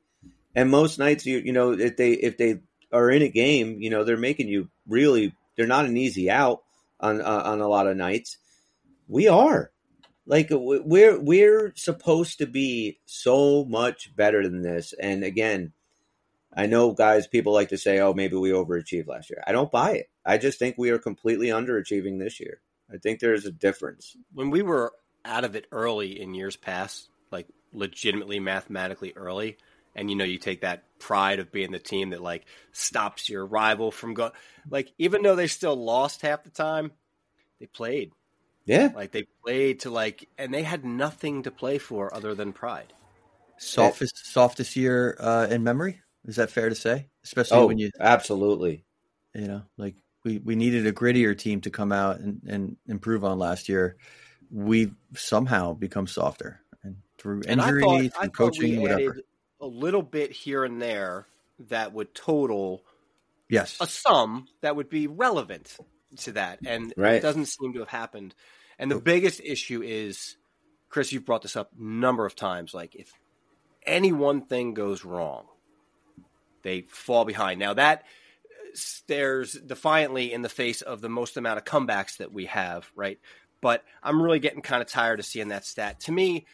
[0.55, 2.59] and most nights you you know if they if they
[2.91, 5.33] are in a game, you know they're making you really.
[5.57, 6.63] They're not an easy out
[6.99, 8.37] on uh, on a lot of nights.
[9.07, 9.71] We are.
[10.25, 14.93] Like we're we're supposed to be so much better than this.
[14.93, 15.73] And again,
[16.53, 19.71] I know guys people like to say, "Oh, maybe we overachieved last year." I don't
[19.71, 20.09] buy it.
[20.25, 22.61] I just think we are completely underachieving this year.
[22.91, 24.15] I think there's a difference.
[24.33, 24.93] When we were
[25.25, 29.57] out of it early in years past, like legitimately mathematically early,
[29.95, 33.45] and you know you take that pride of being the team that like stops your
[33.45, 34.31] rival from going.
[34.69, 36.91] Like even though they still lost half the time,
[37.59, 38.11] they played.
[38.65, 42.53] Yeah, like they played to like, and they had nothing to play for other than
[42.53, 42.93] pride.
[43.57, 45.99] Softest, it, softest year uh, in memory.
[46.25, 47.07] Is that fair to say?
[47.23, 48.85] Especially oh, when you absolutely,
[49.33, 53.23] you know, like we, we needed a grittier team to come out and, and improve
[53.23, 53.97] on last year.
[54.51, 59.17] We've somehow become softer and through injury, and through coaching, whatever.
[59.61, 61.27] A little bit here and there
[61.69, 62.83] that would total
[63.47, 65.77] yes a sum that would be relevant
[66.17, 67.15] to that, and right.
[67.15, 68.35] it doesn't seem to have happened.
[68.79, 70.35] And the biggest issue is,
[70.89, 72.73] Chris, you've brought this up a number of times.
[72.73, 73.13] Like if
[73.85, 75.45] any one thing goes wrong,
[76.63, 77.59] they fall behind.
[77.59, 78.03] Now that
[78.73, 83.19] stares defiantly in the face of the most amount of comebacks that we have, right?
[83.61, 85.99] But I'm really getting kind of tired of seeing that stat.
[86.01, 86.45] To me,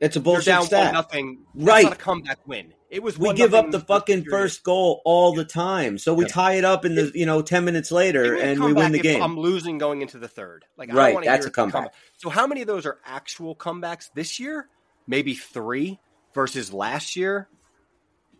[0.00, 0.86] it's a bullshit down stat.
[0.86, 1.38] One nothing.
[1.54, 1.84] right.
[1.84, 2.72] not a comeback win.
[2.90, 3.18] It was.
[3.18, 6.32] We give up the fucking first goal all the time, so we yeah.
[6.32, 9.22] tie it up in the you know ten minutes later, and we win the game.
[9.22, 10.64] I'm losing going into the third.
[10.76, 11.72] Like right, that's a comeback.
[11.72, 11.94] comeback.
[12.16, 14.68] So how many of those are actual comebacks this year?
[15.06, 15.98] Maybe three
[16.34, 17.48] versus last year.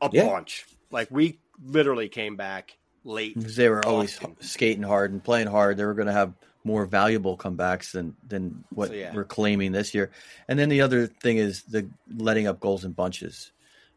[0.00, 0.26] A yeah.
[0.26, 0.66] bunch.
[0.90, 3.34] Like we literally came back late.
[3.34, 5.76] Because they were always skating hard and playing hard.
[5.76, 6.34] They were going to have
[6.66, 9.14] more valuable comebacks than than what so, yeah.
[9.14, 10.10] we're claiming this year.
[10.48, 13.52] And then the other thing is the letting up goals in bunches.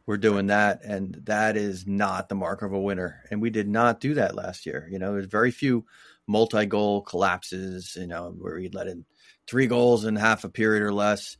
[0.05, 3.23] We're doing that, and that is not the mark of a winner.
[3.29, 4.87] And we did not do that last year.
[4.91, 5.85] You know, there's very few
[6.27, 7.95] multi-goal collapses.
[7.99, 9.05] You know, where we let in
[9.47, 11.37] three goals in half a period or less.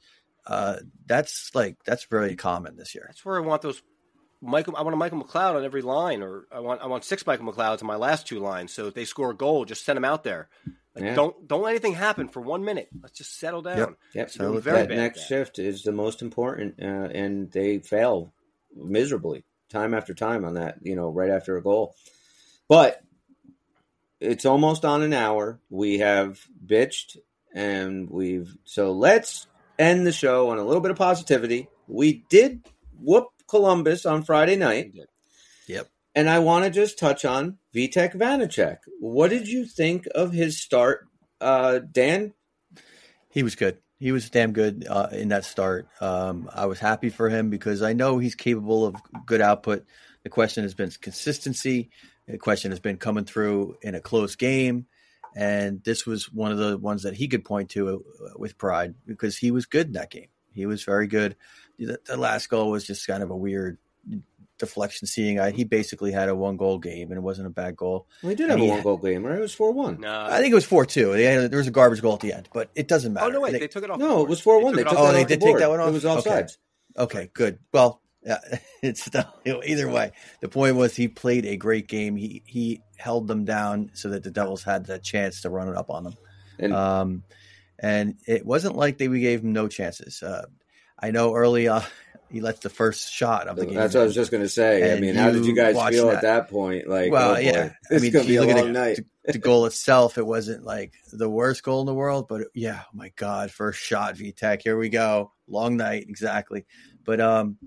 [0.48, 3.06] Uh, that's like that's very common this year.
[3.08, 3.82] That's where I want those
[4.42, 7.26] Michael, I want a Michael McLeod on every line, or I want I want six
[7.28, 8.74] Michael McLeods on my last two lines.
[8.74, 10.50] So if they score a goal, just send them out there.
[11.00, 11.16] Like, yeah.
[11.16, 12.90] Don't don't let anything happen for one minute.
[13.02, 13.78] Let's just settle down.
[13.78, 13.98] Yep.
[14.14, 14.30] yep.
[14.32, 18.34] So that next shift is the most important, uh, and they fail
[18.76, 20.80] miserably time after time on that.
[20.82, 21.96] You know, right after a goal,
[22.68, 23.02] but
[24.20, 25.60] it's almost on an hour.
[25.70, 27.18] We have bitched,
[27.54, 29.48] and we've so let's
[29.78, 31.70] end the show on a little bit of positivity.
[31.88, 32.66] We did
[33.00, 34.94] whoop Columbus on Friday night.
[35.68, 35.88] Yep.
[36.16, 38.78] And I want to just touch on Vitek Vanecek.
[39.00, 41.08] What did you think of his start,
[41.40, 42.34] uh, Dan?
[43.30, 43.78] He was good.
[44.00, 45.88] He was damn good uh, in that start.
[46.02, 48.96] Um, I was happy for him because I know he's capable of
[49.26, 49.86] good output.
[50.24, 51.90] The question has been consistency.
[52.28, 54.88] The question has been coming through in a close game.
[55.36, 58.96] And this was one of the ones that he could point to uh, with pride
[59.06, 60.30] because he was good in that game.
[60.54, 61.36] He was very good
[61.80, 63.78] the, the last goal was just kind of a weird
[64.60, 67.76] deflection seeing I, he basically had a one goal game and it wasn't a bad
[67.76, 68.08] goal.
[68.22, 69.38] Well, he did have a one goal game, right?
[69.38, 70.02] It was four one.
[70.02, 71.14] No, I think it was four two.
[71.14, 73.26] There was a garbage goal at the end, but it doesn't matter.
[73.26, 73.98] Oh no, wait, they, they took it off.
[73.98, 74.76] No, it was four one.
[74.76, 75.90] They, took, oh, they did the take that one off.
[75.90, 76.58] It was offsides.
[76.98, 77.20] Okay.
[77.20, 77.60] okay, good.
[77.74, 78.40] Well, yeah,
[78.84, 80.12] it's still either way.
[80.42, 82.16] The point was he played a great game.
[82.16, 85.78] He he held them down so that the Devils had the chance to run it
[85.78, 86.18] up on them.
[86.60, 87.24] And, um,
[87.80, 90.22] and it wasn't like they we gave him no chances.
[90.22, 90.46] Uh,
[91.00, 91.84] I know early on,
[92.32, 93.76] he lets the first shot of the game.
[93.76, 94.96] That's what I was just going to say.
[94.96, 96.18] I mean, how did you guys feel that.
[96.18, 96.88] at that point?
[96.88, 99.00] Like, well, oh yeah, I mean, going to be a long the, night.
[99.26, 102.48] the, the goal itself, it wasn't like the worst goal in the world, but it,
[102.54, 104.62] yeah, oh my God, first shot, Vitek.
[104.64, 106.66] Here we go, long night, exactly.
[107.04, 107.58] But um,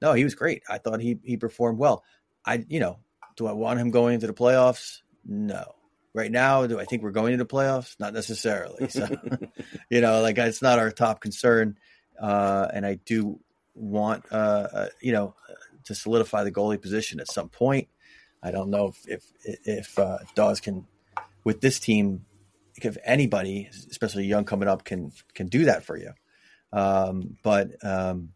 [0.00, 0.62] no, he was great.
[0.68, 2.04] I thought he he performed well.
[2.44, 2.98] I, you know,
[3.36, 4.98] do I want him going into the playoffs?
[5.24, 5.64] No.
[6.14, 7.98] Right now, do I think we're going into the playoffs?
[7.98, 8.88] Not necessarily.
[8.90, 9.08] So,
[9.90, 11.78] you know, like it's not our top concern.
[12.20, 13.40] Uh, and I do
[13.74, 15.34] want, uh, uh, you know,
[15.84, 17.88] to solidify the goalie position at some point.
[18.42, 19.08] I don't know if
[19.44, 20.86] if, if uh, Daws can,
[21.44, 22.24] with this team,
[22.76, 26.12] if anybody, especially young coming up, can can do that for you.
[26.72, 28.30] Um, but um,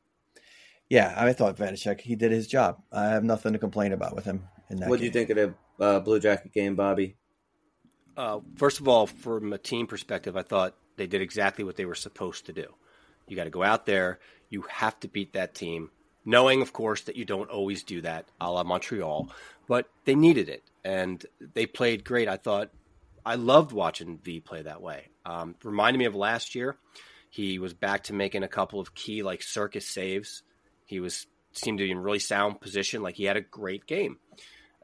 [0.89, 2.83] yeah, I thought Vanecek he did his job.
[2.93, 4.45] I have nothing to complain about with him.
[4.71, 7.17] In that what do you think of the uh, Blue Jacket game, Bobby?
[8.17, 11.85] Uh, first of all, from a team perspective, I thought they did exactly what they
[11.85, 12.67] were supposed to do.
[13.27, 14.21] You got to go out there.
[14.49, 15.91] You have to beat that team,
[16.25, 19.31] knowing, of course, that you don't always do that, a la Montreal.
[19.69, 21.25] But they needed it, and
[21.55, 22.29] they played great.
[22.29, 22.71] I thought
[23.25, 25.09] I loved watching V play that way.
[25.25, 26.77] Um, reminded me of last year.
[27.29, 30.43] He was back to making a couple of key like circus saves.
[30.85, 33.03] He was seemed to be in really sound position.
[33.03, 34.19] Like he had a great game.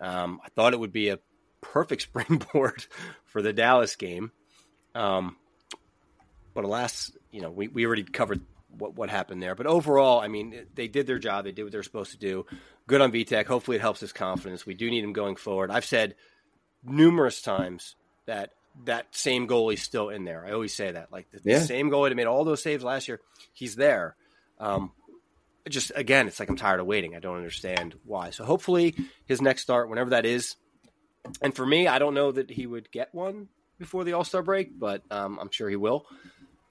[0.01, 1.21] Um, I thought it would be a
[1.61, 2.85] perfect springboard
[3.27, 4.33] for the Dallas game.
[4.95, 5.37] Um,
[6.55, 8.41] but alas, you know, we, we already covered
[8.79, 9.55] what, what happened there.
[9.55, 11.45] But overall, I mean, they did their job.
[11.45, 12.47] They did what they're supposed to do.
[12.87, 13.47] Good on Vitek.
[13.47, 14.67] Hopefully, it helps his confidence.
[14.67, 15.71] We do need him going forward.
[15.71, 16.15] I've said
[16.85, 17.97] numerous times
[18.27, 18.51] that
[18.85, 20.47] that same goalie's still in there.
[20.47, 21.13] I always say that.
[21.13, 21.59] Like the, yeah.
[21.59, 23.21] the same goalie that made all those saves last year,
[23.53, 24.17] he's there.
[24.59, 24.93] Um,
[25.69, 27.15] just again, it's like I'm tired of waiting.
[27.15, 28.31] I don't understand why.
[28.31, 28.95] So hopefully
[29.27, 30.57] his next start, whenever that is,
[31.41, 33.49] and for me, I don't know that he would get one
[33.79, 36.07] before the All Star break, but um, I'm sure he will.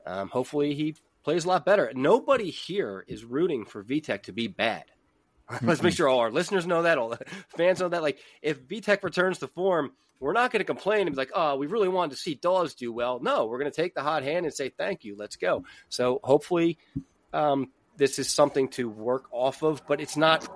[0.05, 1.91] Um, hopefully he plays a lot better.
[1.95, 4.85] Nobody here is rooting for Vitek to be bad.
[5.61, 7.19] Let's make sure all our listeners know that, all the
[7.57, 8.01] fans know that.
[8.01, 11.57] Like, if Vitek returns to form, we're not going to complain and be like, oh,
[11.57, 13.19] we really wanted to see Daws do well.
[13.21, 15.65] No, we're going to take the hot hand and say, thank you, let's go.
[15.89, 16.77] So hopefully
[17.33, 20.47] um, this is something to work off of, but it's not.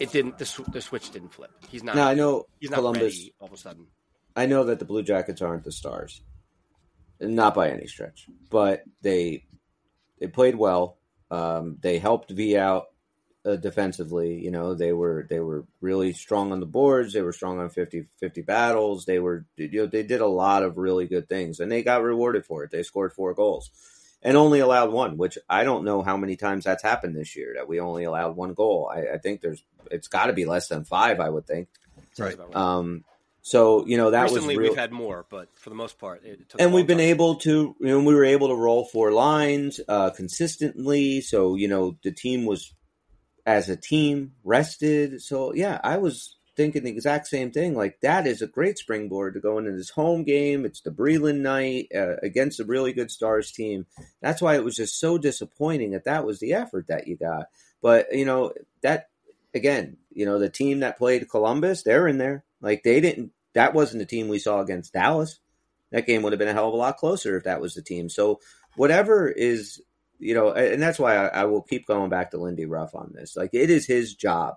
[0.00, 0.38] It didn't.
[0.38, 1.50] The, the switch didn't flip.
[1.68, 1.96] He's not.
[1.96, 3.02] Now I know he's not Columbus.
[3.02, 3.86] ready all of a sudden.
[4.36, 6.20] I know that the Blue Jackets aren't the stars,
[7.20, 9.44] not by any stretch, but they
[10.18, 10.98] they played well.
[11.30, 12.86] Um, they helped V out
[13.44, 14.42] uh, defensively.
[14.42, 17.12] You know, they were they were really strong on the boards.
[17.12, 19.04] They were strong on 50, 50 battles.
[19.04, 22.02] They were you know they did a lot of really good things, and they got
[22.02, 22.70] rewarded for it.
[22.70, 23.70] They scored four goals
[24.24, 27.54] and only allowed one, which I don't know how many times that's happened this year
[27.56, 28.90] that we only allowed one goal.
[28.92, 31.20] I, I think there's it's got to be less than five.
[31.20, 31.68] I would think.
[32.18, 32.38] Right.
[32.54, 33.04] Um,
[33.46, 36.58] so you know that Recently we've had more, but for the most part, it, took.
[36.58, 37.08] and we've been time.
[37.08, 41.20] able to you know we were able to roll four lines uh consistently.
[41.20, 42.72] So you know the team was
[43.44, 45.20] as a team rested.
[45.20, 47.74] So yeah i was thinking the exact same thing.
[47.76, 50.64] Like that is a great springboard to go into this home game.
[50.64, 53.84] It's the breland night uh, against a really good stars team.
[54.22, 57.48] That's why it was just so disappointing that that was the effort that you got.
[57.82, 59.10] But you know that
[59.54, 62.42] again you know the team that played columbus they're in there.
[62.62, 65.40] Like they didn't that wasn't the team we saw against dallas
[65.94, 67.82] that game would have been a hell of a lot closer if that was the
[67.82, 68.08] team.
[68.08, 68.40] So
[68.74, 69.80] whatever is,
[70.18, 73.12] you know, and that's why I, I will keep going back to Lindy Ruff on
[73.14, 73.36] this.
[73.36, 74.56] Like it is his job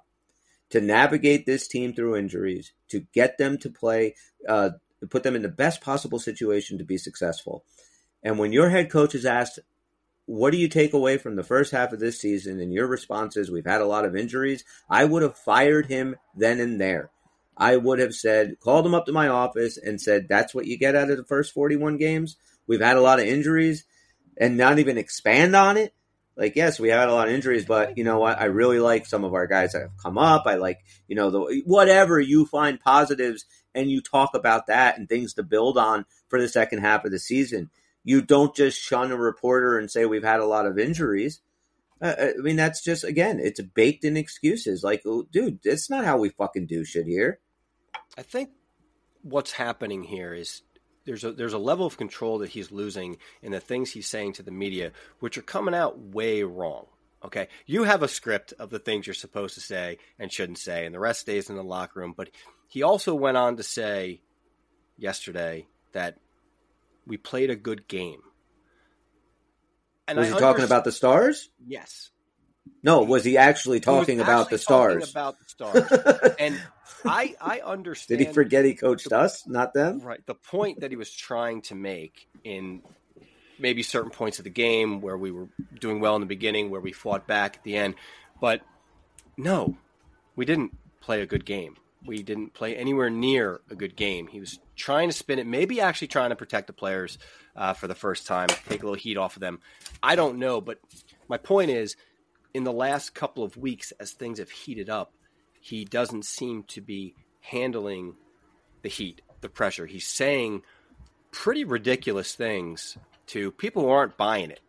[0.71, 4.15] to navigate this team through injuries, to get them to play,
[4.49, 4.71] uh,
[5.11, 7.63] put them in the best possible situation to be successful.
[8.23, 9.59] And when your head coach is asked,
[10.25, 12.59] what do you take away from the first half of this season?
[12.59, 14.65] And your response is, we've had a lot of injuries.
[14.89, 17.11] I would have fired him then and there.
[17.57, 20.77] I would have said, called him up to my office and said, that's what you
[20.77, 22.37] get out of the first 41 games.
[22.67, 23.85] We've had a lot of injuries
[24.37, 25.93] and not even expand on it.
[26.35, 28.39] Like, yes, we had a lot of injuries, but you know what?
[28.39, 30.43] I really like some of our guys that have come up.
[30.45, 35.09] I like, you know, the whatever you find positives and you talk about that and
[35.09, 37.71] things to build on for the second half of the season.
[38.03, 41.41] You don't just shun a reporter and say we've had a lot of injuries.
[41.99, 44.83] Uh, I mean, that's just again, it's baked in excuses.
[44.83, 47.39] Like, oh, dude, that's not how we fucking do shit here.
[48.17, 48.49] I think
[49.21, 50.63] what's happening here is
[51.05, 54.33] there's a there's a level of control that he's losing in the things he's saying
[54.33, 56.87] to the media, which are coming out way wrong.
[57.23, 60.85] Okay, you have a script of the things you're supposed to say and shouldn't say,
[60.85, 62.13] and the rest stays in the locker room.
[62.15, 62.29] But
[62.67, 64.21] he also went on to say
[64.97, 66.17] yesterday that
[67.05, 68.21] we played a good game.
[70.07, 71.49] And was I he talking about the stars?
[71.65, 72.11] Yes,
[72.83, 75.11] No, was he actually He was talking about the talking stars?
[75.11, 76.61] About the stars, and
[77.05, 78.19] I I understand.
[78.19, 79.99] Did he forget he coached us, not them?
[79.99, 80.25] Right.
[80.25, 82.81] The point that he was trying to make in
[83.59, 85.47] maybe certain points of the game where we were
[85.79, 87.95] doing well in the beginning, where we fought back at the end.
[88.39, 88.61] But
[89.35, 89.77] no,
[90.35, 91.77] we didn't play a good game.
[92.05, 94.27] We didn't play anywhere near a good game.
[94.27, 97.17] He was trying to spin it, maybe actually trying to protect the players
[97.55, 99.59] uh, for the first time, take a little heat off of them.
[100.01, 100.61] I don't know.
[100.61, 100.79] But
[101.27, 101.95] my point is,
[102.53, 105.11] in the last couple of weeks, as things have heated up,
[105.61, 108.15] he doesn't seem to be handling
[108.81, 109.85] the heat, the pressure.
[109.85, 110.63] He's saying
[111.31, 112.97] pretty ridiculous things
[113.27, 114.61] to people who aren't buying it.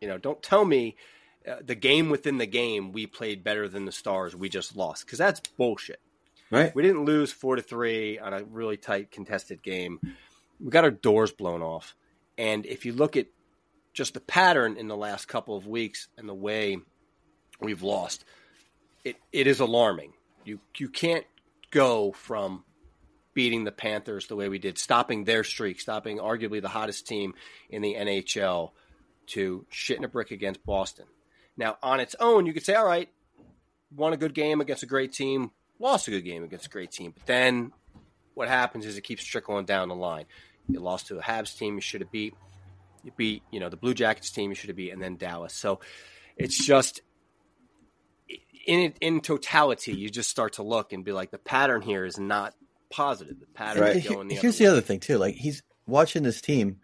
[0.00, 0.96] You know, don't tell me
[1.46, 4.34] uh, the game within the game we played better than the Stars.
[4.34, 6.00] We just lost because that's bullshit.
[6.50, 6.74] Right.
[6.74, 10.00] We didn't lose four to three on a really tight contested game.
[10.58, 11.94] We got our doors blown off.
[12.36, 13.26] And if you look at
[13.92, 16.78] just the pattern in the last couple of weeks and the way
[17.60, 18.24] we've lost,
[19.04, 20.12] it, it is alarming.
[20.44, 21.26] You you can't
[21.70, 22.64] go from
[23.34, 27.34] beating the Panthers the way we did, stopping their streak, stopping arguably the hottest team
[27.68, 28.70] in the NHL,
[29.28, 31.06] to shitting a brick against Boston.
[31.56, 33.08] Now, on its own, you could say, all right,
[33.94, 36.90] won a good game against a great team, lost a good game against a great
[36.90, 37.12] team.
[37.16, 37.72] But then
[38.34, 40.26] what happens is it keeps trickling down the line.
[40.68, 42.34] You lost to a Habs team you should have beat.
[43.02, 45.54] You beat, you know, the Blue Jackets team you should have beat, and then Dallas.
[45.54, 45.80] So
[46.36, 47.00] it's just
[48.70, 52.18] in in totality, you just start to look and be like, the pattern here is
[52.18, 52.54] not
[52.90, 53.38] positive.
[53.40, 53.96] The pattern Right.
[53.96, 55.18] is going the Here's other the other thing too.
[55.18, 56.78] Like he's watching this team,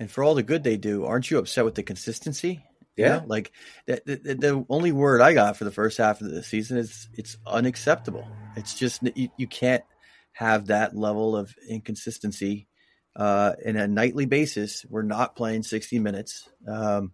[0.00, 2.64] and for all the good they do, aren't you upset with the consistency?
[2.96, 3.18] You Yeah.
[3.18, 3.24] know?
[3.26, 3.52] Like
[3.86, 7.08] the, the, the only word I got for the first half of the season is
[7.12, 8.26] it's unacceptable.
[8.56, 9.84] It's just you, you can't
[10.32, 12.66] have that level of inconsistency
[13.14, 14.86] uh, in a nightly basis.
[14.88, 16.48] We're not playing 60 minutes.
[16.66, 17.12] Um,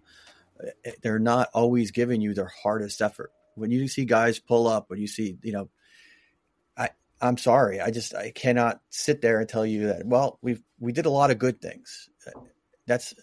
[1.03, 3.33] they're not always giving you their hardest effort.
[3.55, 5.71] When you see guys pull up, when you see, you know,
[6.77, 6.91] I
[7.21, 10.07] I'm sorry, I just I cannot sit there and tell you that.
[10.07, 12.09] Well, we've we did a lot of good things.
[12.87, 13.15] That's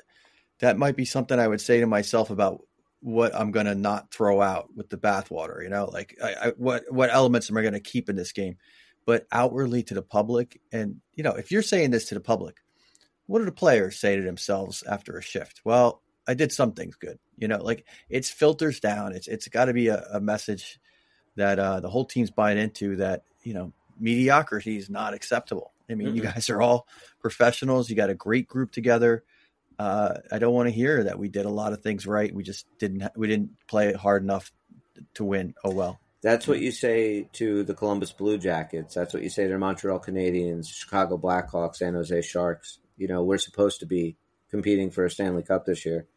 [0.60, 2.62] that might be something I would say to myself about
[3.02, 5.64] what I'm going to not throw out with the bathwater.
[5.64, 8.32] You know, like I, I, what what elements am I going to keep in this
[8.32, 8.58] game?
[9.06, 12.58] But outwardly to the public, and you know, if you're saying this to the public,
[13.26, 15.62] what do the players say to themselves after a shift?
[15.64, 17.20] Well, I did some things good.
[17.38, 19.14] You know, like it's filters down.
[19.14, 20.80] It's it's got to be a, a, message
[21.36, 22.98] that uh, the whole team's buying into.
[22.98, 25.74] That you know, mediocrity is not acceptable.
[25.90, 26.18] I mean, mm-hmm.
[26.18, 26.88] you guys are all
[27.20, 27.90] professionals.
[27.90, 29.24] You got a great group together
[29.80, 32.36] uh, I don't want to hear that we did a lot of things right.
[32.36, 34.52] We just didn't we didn't play it hard enough
[35.16, 35.56] to win.
[35.64, 36.00] Oh well.
[36.22, 38.94] That's what you say to the Columbus Blue Jackets.
[38.94, 42.80] That's what you say to the Montreal Canadiens, Chicago Blackhawks, San Jose Sharks.
[42.98, 44.18] You know, we're supposed to be
[44.52, 46.08] competing for a Stanley Cup this year.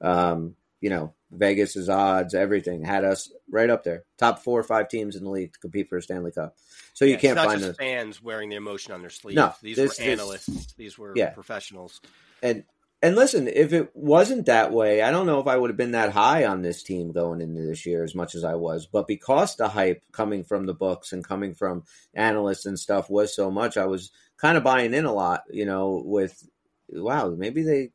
[0.00, 4.88] Um, you know, Vegas's odds, everything had us right up there, top four or five
[4.88, 6.56] teams in the league to compete for a Stanley Cup.
[6.94, 9.36] So you yeah, can't find just fans wearing the emotion on their sleeve.
[9.36, 10.46] No, these this, were analysts.
[10.46, 11.30] This, these were yeah.
[11.30, 12.00] professionals.
[12.42, 12.64] And
[13.02, 15.92] and listen, if it wasn't that way, I don't know if I would have been
[15.92, 18.86] that high on this team going into this year as much as I was.
[18.86, 21.84] But because the hype coming from the books and coming from
[22.14, 25.66] analysts and stuff was so much, I was kind of buying in a lot, you
[25.66, 26.48] know, with
[26.88, 27.90] wow, maybe they,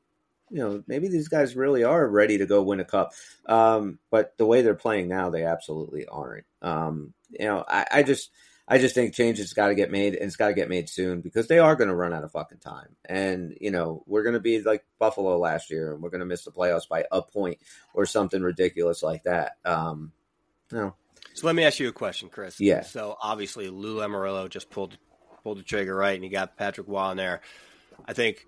[0.51, 3.13] you know, maybe these guys really are ready to go win a cup.
[3.45, 6.45] Um, but the way they're playing now, they absolutely aren't.
[6.61, 8.29] Um, you know, I, I just
[8.67, 11.21] I just think changes got to get made, and it's got to get made soon
[11.21, 12.95] because they are going to run out of fucking time.
[13.05, 16.25] And you know, we're going to be like Buffalo last year, and we're going to
[16.25, 17.59] miss the playoffs by a point
[17.93, 19.53] or something ridiculous like that.
[19.65, 20.11] Um,
[20.71, 20.95] you know.
[21.33, 22.59] So let me ask you a question, Chris.
[22.59, 22.81] Yeah.
[22.81, 24.97] So obviously, Lou Lamoriello just pulled
[25.43, 27.41] pulled the trigger right, and you got Patrick Roy in there.
[28.05, 28.45] I think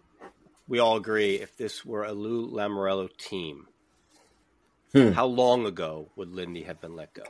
[0.67, 3.67] we all agree if this were a Lou Lamoriello team,
[4.93, 5.11] hmm.
[5.11, 7.23] how long ago would Lindy have been let go?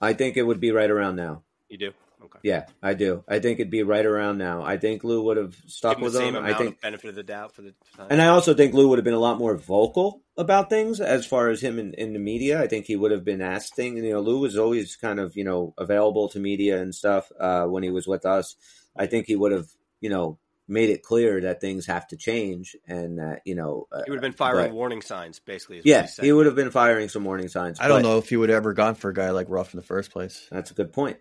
[0.00, 1.42] I think it would be right around now.
[1.68, 1.92] You do?
[2.22, 2.38] Okay.
[2.42, 3.24] Yeah, I do.
[3.26, 4.62] I think it'd be right around now.
[4.62, 6.36] I think Lou would have stuck with him.
[6.36, 8.08] I think benefit of the doubt for the time.
[8.10, 11.24] And I also think Lou would have been a lot more vocal about things as
[11.24, 12.62] far as him in, in the media.
[12.62, 14.02] I think he would have been asked things.
[14.02, 17.64] You know, Lou was always kind of you know available to media and stuff uh,
[17.64, 18.54] when he was with us.
[18.96, 19.68] I think he would have
[20.00, 20.38] you know
[20.70, 24.16] made it clear that things have to change and that you know uh, he would
[24.16, 27.24] have been firing but, warning signs basically yeah he, he, would have been firing some
[27.24, 29.46] warning signs i don't know if he would have ever gone for a guy like
[29.50, 31.18] ruff in the first place that's a good point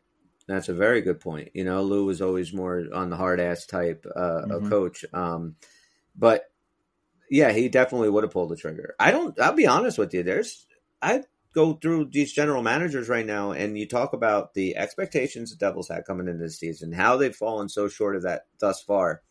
[0.50, 1.50] that's a very good point.
[1.54, 4.68] You know, Lou was always more on the hard ass type uh, mm-hmm.
[4.68, 5.06] coach.
[5.14, 5.56] Um,
[6.16, 6.45] but
[7.30, 8.95] yeah, he definitely would have pulled the trigger.
[9.00, 9.39] I don't.
[9.39, 10.24] I'll be honest with you.
[10.24, 10.66] There's
[11.04, 11.22] I
[11.54, 15.88] go through these general managers right now, and you talk about the expectations the Devils
[15.88, 19.22] had coming into the season, how they've fallen so short of that thus far.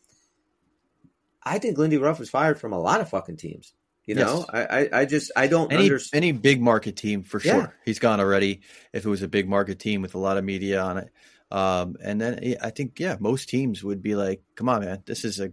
[1.43, 3.73] I think Lindy Ruff was fired from a lot of fucking teams.
[4.05, 4.67] You know, yes.
[4.71, 7.57] I, I just I don't any, understand any big market team for sure.
[7.57, 7.67] Yeah.
[7.85, 8.61] He's gone already.
[8.91, 11.09] If it was a big market team with a lot of media on it,
[11.51, 15.23] um, and then I think yeah, most teams would be like, "Come on, man, this
[15.23, 15.51] is a."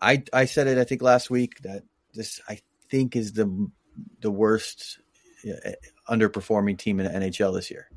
[0.00, 1.82] I I said it I think last week that
[2.14, 3.70] this I think is the
[4.20, 4.98] the worst
[5.46, 5.72] uh,
[6.08, 7.90] underperforming team in the NHL this year.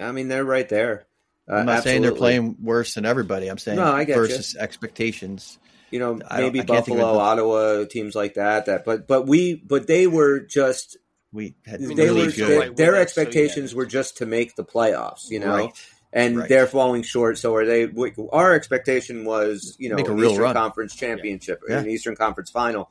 [0.00, 1.06] I mean, they're right there.
[1.48, 1.90] Uh, I'm not absolutely.
[1.90, 3.46] saying they're playing worse than everybody.
[3.46, 4.60] I'm saying no, I versus you.
[4.60, 5.60] expectations
[5.90, 8.66] you know, maybe Buffalo, Ottawa, teams like that.
[8.66, 10.96] That, but but we, but they were just
[11.32, 13.78] we had they really were they, their expectations so, yeah.
[13.78, 15.30] were just to make the playoffs.
[15.30, 15.56] You know.
[15.56, 15.88] Right.
[16.12, 16.48] And right.
[16.48, 17.36] they're falling short.
[17.36, 17.88] So are they?
[18.32, 20.54] Our expectation was, you know, Make a Eastern run.
[20.54, 21.80] Conference championship, yeah.
[21.80, 22.90] an Eastern Conference final,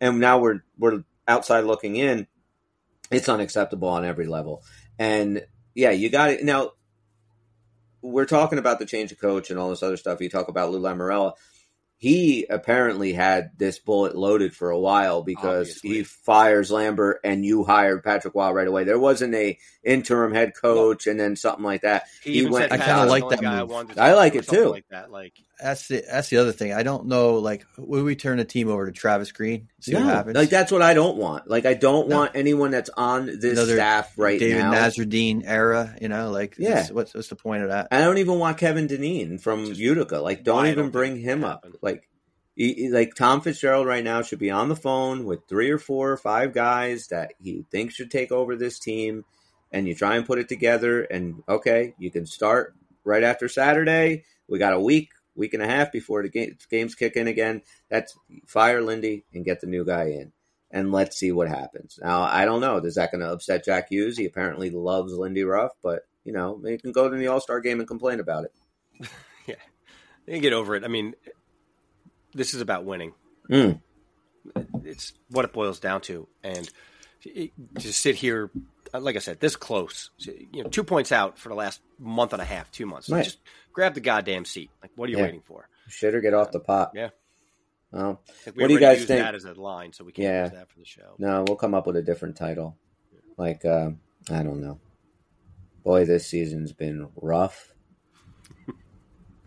[0.00, 2.26] and now we're we're outside looking in.
[3.10, 4.62] It's unacceptable on every level.
[4.98, 5.44] And
[5.74, 6.44] yeah, you got it.
[6.44, 6.70] Now
[8.00, 10.20] we're talking about the change of coach and all this other stuff.
[10.20, 11.32] You talk about Lou Lamoriello
[12.02, 15.90] he apparently had this bullet loaded for a while because Obviously.
[15.90, 18.82] he fires Lambert and you hired Patrick Roy right away.
[18.82, 21.12] There wasn't a interim head coach no.
[21.12, 22.08] and then something like that.
[22.24, 22.72] He, he went.
[22.72, 23.96] I kind of like that move.
[23.96, 24.70] I like it too.
[24.70, 26.72] Like that, like that's the that's the other thing.
[26.72, 27.36] I don't know.
[27.36, 29.68] Like, will we turn a team over to Travis Green?
[29.80, 30.36] See no, what happens.
[30.36, 31.48] Like that's what I don't want.
[31.48, 32.16] Like I don't no.
[32.16, 34.88] want anyone that's on this Another staff right David now.
[34.88, 35.96] David era.
[36.00, 36.86] You know, like yeah.
[36.90, 37.88] What's what's the point of that?
[37.90, 40.18] I don't even want Kevin Dineen from Just Utica.
[40.18, 41.66] Like, don't even don't bring him up.
[41.80, 42.08] Like
[42.54, 46.10] he, like Tom Fitzgerald right now should be on the phone with three or four
[46.10, 49.24] or five guys that he thinks should take over this team,
[49.70, 51.02] and you try and put it together.
[51.02, 52.74] And okay, you can start
[53.04, 54.24] right after Saturday.
[54.48, 57.62] We got a week, week and a half before the game, games kick in again.
[57.88, 60.32] That's fire Lindy and get the new guy in,
[60.70, 61.98] and let's see what happens.
[62.02, 62.78] Now I don't know.
[62.78, 64.16] Is that going to upset Jack Hughes?
[64.16, 67.60] He apparently loves Lindy Ruff, but you know he can go to the All Star
[67.60, 68.52] game and complain about it.
[69.46, 69.54] yeah,
[70.26, 70.84] they can get over it.
[70.84, 71.14] I mean
[72.34, 73.12] this is about winning.
[73.50, 73.80] Mm.
[74.84, 76.28] It's what it boils down to.
[76.42, 76.68] And
[77.22, 78.50] to sit here,
[79.00, 82.42] like I said, this close, you know, two points out for the last month and
[82.42, 83.08] a half, two months.
[83.08, 83.24] Right.
[83.24, 83.38] Just
[83.72, 84.70] grab the goddamn seat.
[84.82, 85.24] Like, what are you Yeah.
[85.24, 85.68] waiting for?
[85.88, 86.92] Shit or get off the pot.
[86.94, 87.10] Yeah.
[87.90, 88.22] Well,
[88.54, 89.22] we What do you guys think?
[89.22, 90.42] That as a line, so we can't Yeah.
[90.44, 91.14] use that for the show.
[91.18, 92.76] no, we'll come up with a different title.
[93.36, 93.90] Like, uh,
[94.30, 94.78] I don't know.
[95.84, 97.74] Boy, this season's been rough.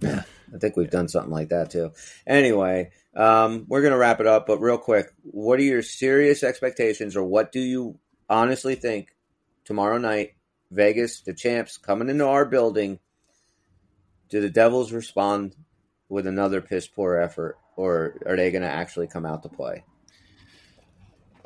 [0.02, 0.24] Yeah,
[0.54, 1.92] I think we've done something like that too.
[2.28, 7.16] Anyway, um, we're gonna wrap it up, but real quick, what are your serious expectations,
[7.16, 7.98] or what do you
[8.30, 9.15] honestly think
[9.66, 10.34] tomorrow night,
[10.72, 13.00] Vegas, the champs coming into our building?
[14.30, 15.56] Do the Devils respond
[16.10, 19.84] with another piss poor effort, or are they gonna actually come out to play?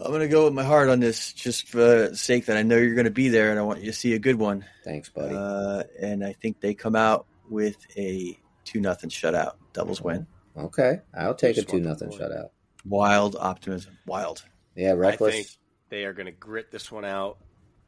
[0.02, 2.62] I'm going to go with my heart on this just for the sake that I
[2.62, 4.64] know you're going to be there and I want you to see a good one.
[4.86, 5.36] Thanks, buddy.
[5.36, 9.56] Uh, and I think they come out with a 2 nothing shutout.
[9.74, 10.26] Devils win.
[10.58, 12.52] okay, I'll take a two want nothing shutout.
[12.86, 13.98] Wild optimism.
[14.06, 14.44] Wild.
[14.74, 15.36] Yeah, I reckless.
[15.36, 15.48] think
[15.90, 17.38] they are going to grit this one out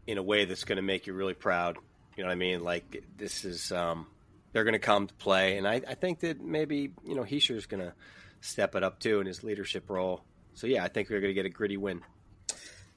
[0.07, 1.77] in a way that's going to make you really proud.
[2.15, 2.63] You know what I mean?
[2.63, 4.07] Like this is, um,
[4.51, 7.65] they're going to come to play, and I, I think that maybe you know Hischier's
[7.65, 7.93] going to
[8.41, 10.23] step it up too in his leadership role.
[10.53, 12.01] So yeah, I think we're going to get a gritty win.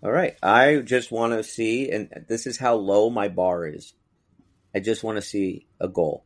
[0.03, 0.37] All right.
[0.43, 3.95] I just want to see, and this is how low my bar is.
[4.75, 6.25] I just want to see a goal.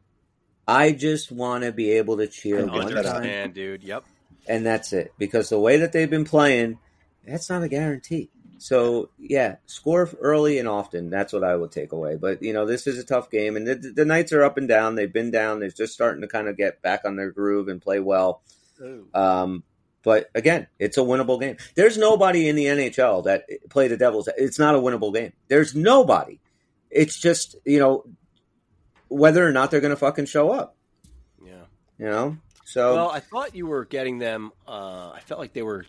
[0.66, 3.84] I just want to be able to cheer An one time, dude?
[3.84, 4.04] Yep.
[4.48, 5.12] and that's it.
[5.18, 6.78] Because the way that they've been playing,
[7.24, 8.30] that's not a guarantee.
[8.58, 11.10] So yeah, score early and often.
[11.10, 12.16] That's what I would take away.
[12.16, 14.68] But you know, this is a tough game, and the, the Knights are up and
[14.68, 14.94] down.
[14.94, 15.60] They've been down.
[15.60, 18.42] They're just starting to kind of get back on their groove and play well.
[19.14, 19.62] Um,
[20.02, 21.56] but again, it's a winnable game.
[21.74, 24.28] There's nobody in the NHL that play the Devils.
[24.36, 25.32] It's not a winnable game.
[25.48, 26.40] There's nobody.
[26.90, 28.04] It's just you know
[29.08, 30.76] whether or not they're going to fucking show up.
[31.44, 31.64] Yeah.
[31.98, 32.36] You know.
[32.64, 34.52] So Well, I thought you were getting them.
[34.66, 35.86] Uh, I felt like they were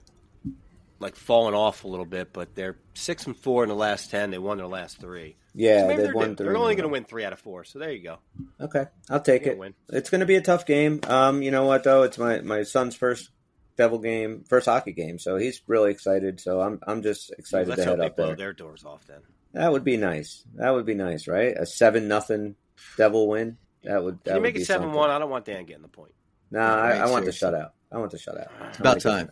[0.99, 4.31] like falling off a little bit, but they're six and four in the last ten.
[4.31, 5.35] They won their last three.
[5.55, 6.35] yeah, so they've they're, won.
[6.35, 7.63] they're three only in a going to win three out of four.
[7.63, 8.17] So there you go.
[8.59, 9.57] Okay, I'll take it.
[9.57, 9.73] win.
[9.89, 10.99] It's going to be a tough game.
[11.07, 12.03] Um, you know what though?
[12.03, 13.29] It's my my son's first
[13.77, 16.39] Devil game, first hockey game, so he's really excited.
[16.41, 18.35] So I'm I'm just excited Let's to hope head they up blow there.
[18.35, 19.21] their doors off then.
[19.53, 20.43] That would be nice.
[20.55, 21.55] That would be nice, right?
[21.57, 22.55] A seven nothing
[22.97, 23.57] Devil win.
[23.83, 24.19] That would.
[24.23, 25.09] That Can you would make be it seven one?
[25.09, 26.11] I don't want Dan getting the point.
[26.51, 27.71] Nah, Yeah, I, I want the shutout.
[27.91, 28.47] I want the shutout.
[28.69, 29.31] It's about time.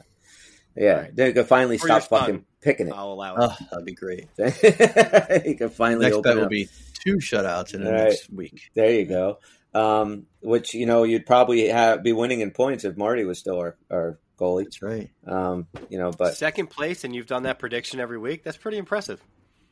[0.77, 1.15] Yeah, All right.
[1.15, 2.45] they could finally For stop fucking son.
[2.61, 3.39] picking I'll allow it.
[3.41, 4.27] Oh, that'd be great.
[4.37, 5.45] it.
[5.45, 6.49] he can finally Next open bet will up.
[6.49, 6.69] be
[7.03, 8.09] two shutouts in the All right.
[8.09, 8.69] next week.
[8.75, 9.39] There you go.
[9.73, 13.57] Um, which you know you'd probably have, be winning in points if Marty was still
[13.59, 14.63] our, our goalie.
[14.63, 15.09] That's right.
[15.25, 18.43] Um, you know, but Second place, and you've done that prediction every week.
[18.43, 19.21] That's pretty impressive.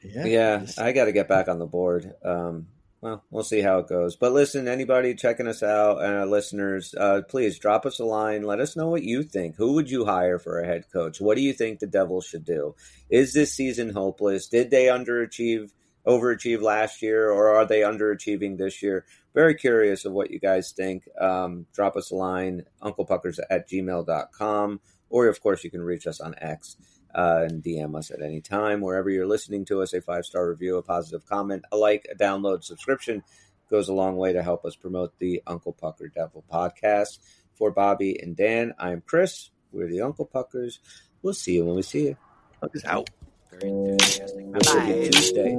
[0.03, 0.25] Yeah.
[0.25, 2.13] yeah, I got to get back on the board.
[2.23, 2.67] Um,
[3.01, 4.15] well, we'll see how it goes.
[4.15, 8.43] But listen, anybody checking us out, uh, listeners, uh, please drop us a line.
[8.43, 9.55] Let us know what you think.
[9.57, 11.21] Who would you hire for a head coach?
[11.21, 12.75] What do you think the Devils should do?
[13.09, 14.47] Is this season hopeless?
[14.47, 15.71] Did they underachieve,
[16.07, 19.05] overachieve last year, or are they underachieving this year?
[19.33, 21.03] Very curious of what you guys think.
[21.19, 26.19] Um, drop us a line, unclepuckers at gmail.com, or of course, you can reach us
[26.19, 26.77] on X
[27.15, 28.81] uh, and DM us at any time.
[28.81, 32.15] Wherever you're listening to us, a five star review, a positive comment, a like, a
[32.15, 33.23] download, subscription
[33.69, 37.19] goes a long way to help us promote the Uncle Pucker Devil podcast.
[37.53, 39.49] For Bobby and Dan, I'm Chris.
[39.71, 40.79] We're the Uncle Puckers.
[41.21, 42.17] We'll see you when we see you.
[42.59, 43.09] Puckers out.
[43.49, 44.45] Very enthusiastic.
[44.45, 45.55] Which will be Tuesday.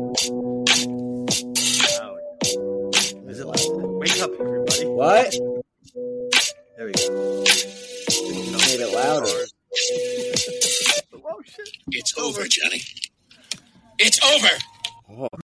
[1.97, 2.17] Wow.
[3.29, 3.89] Is it last night?
[3.89, 4.87] Wake up, everybody.
[4.87, 5.33] What?
[6.77, 7.45] There we go.
[8.67, 10.63] Made it louder.
[11.29, 11.69] Oh, shit.
[11.91, 12.83] It's over, Johnny.
[13.99, 14.49] It's over.
[15.11, 15.29] Oh,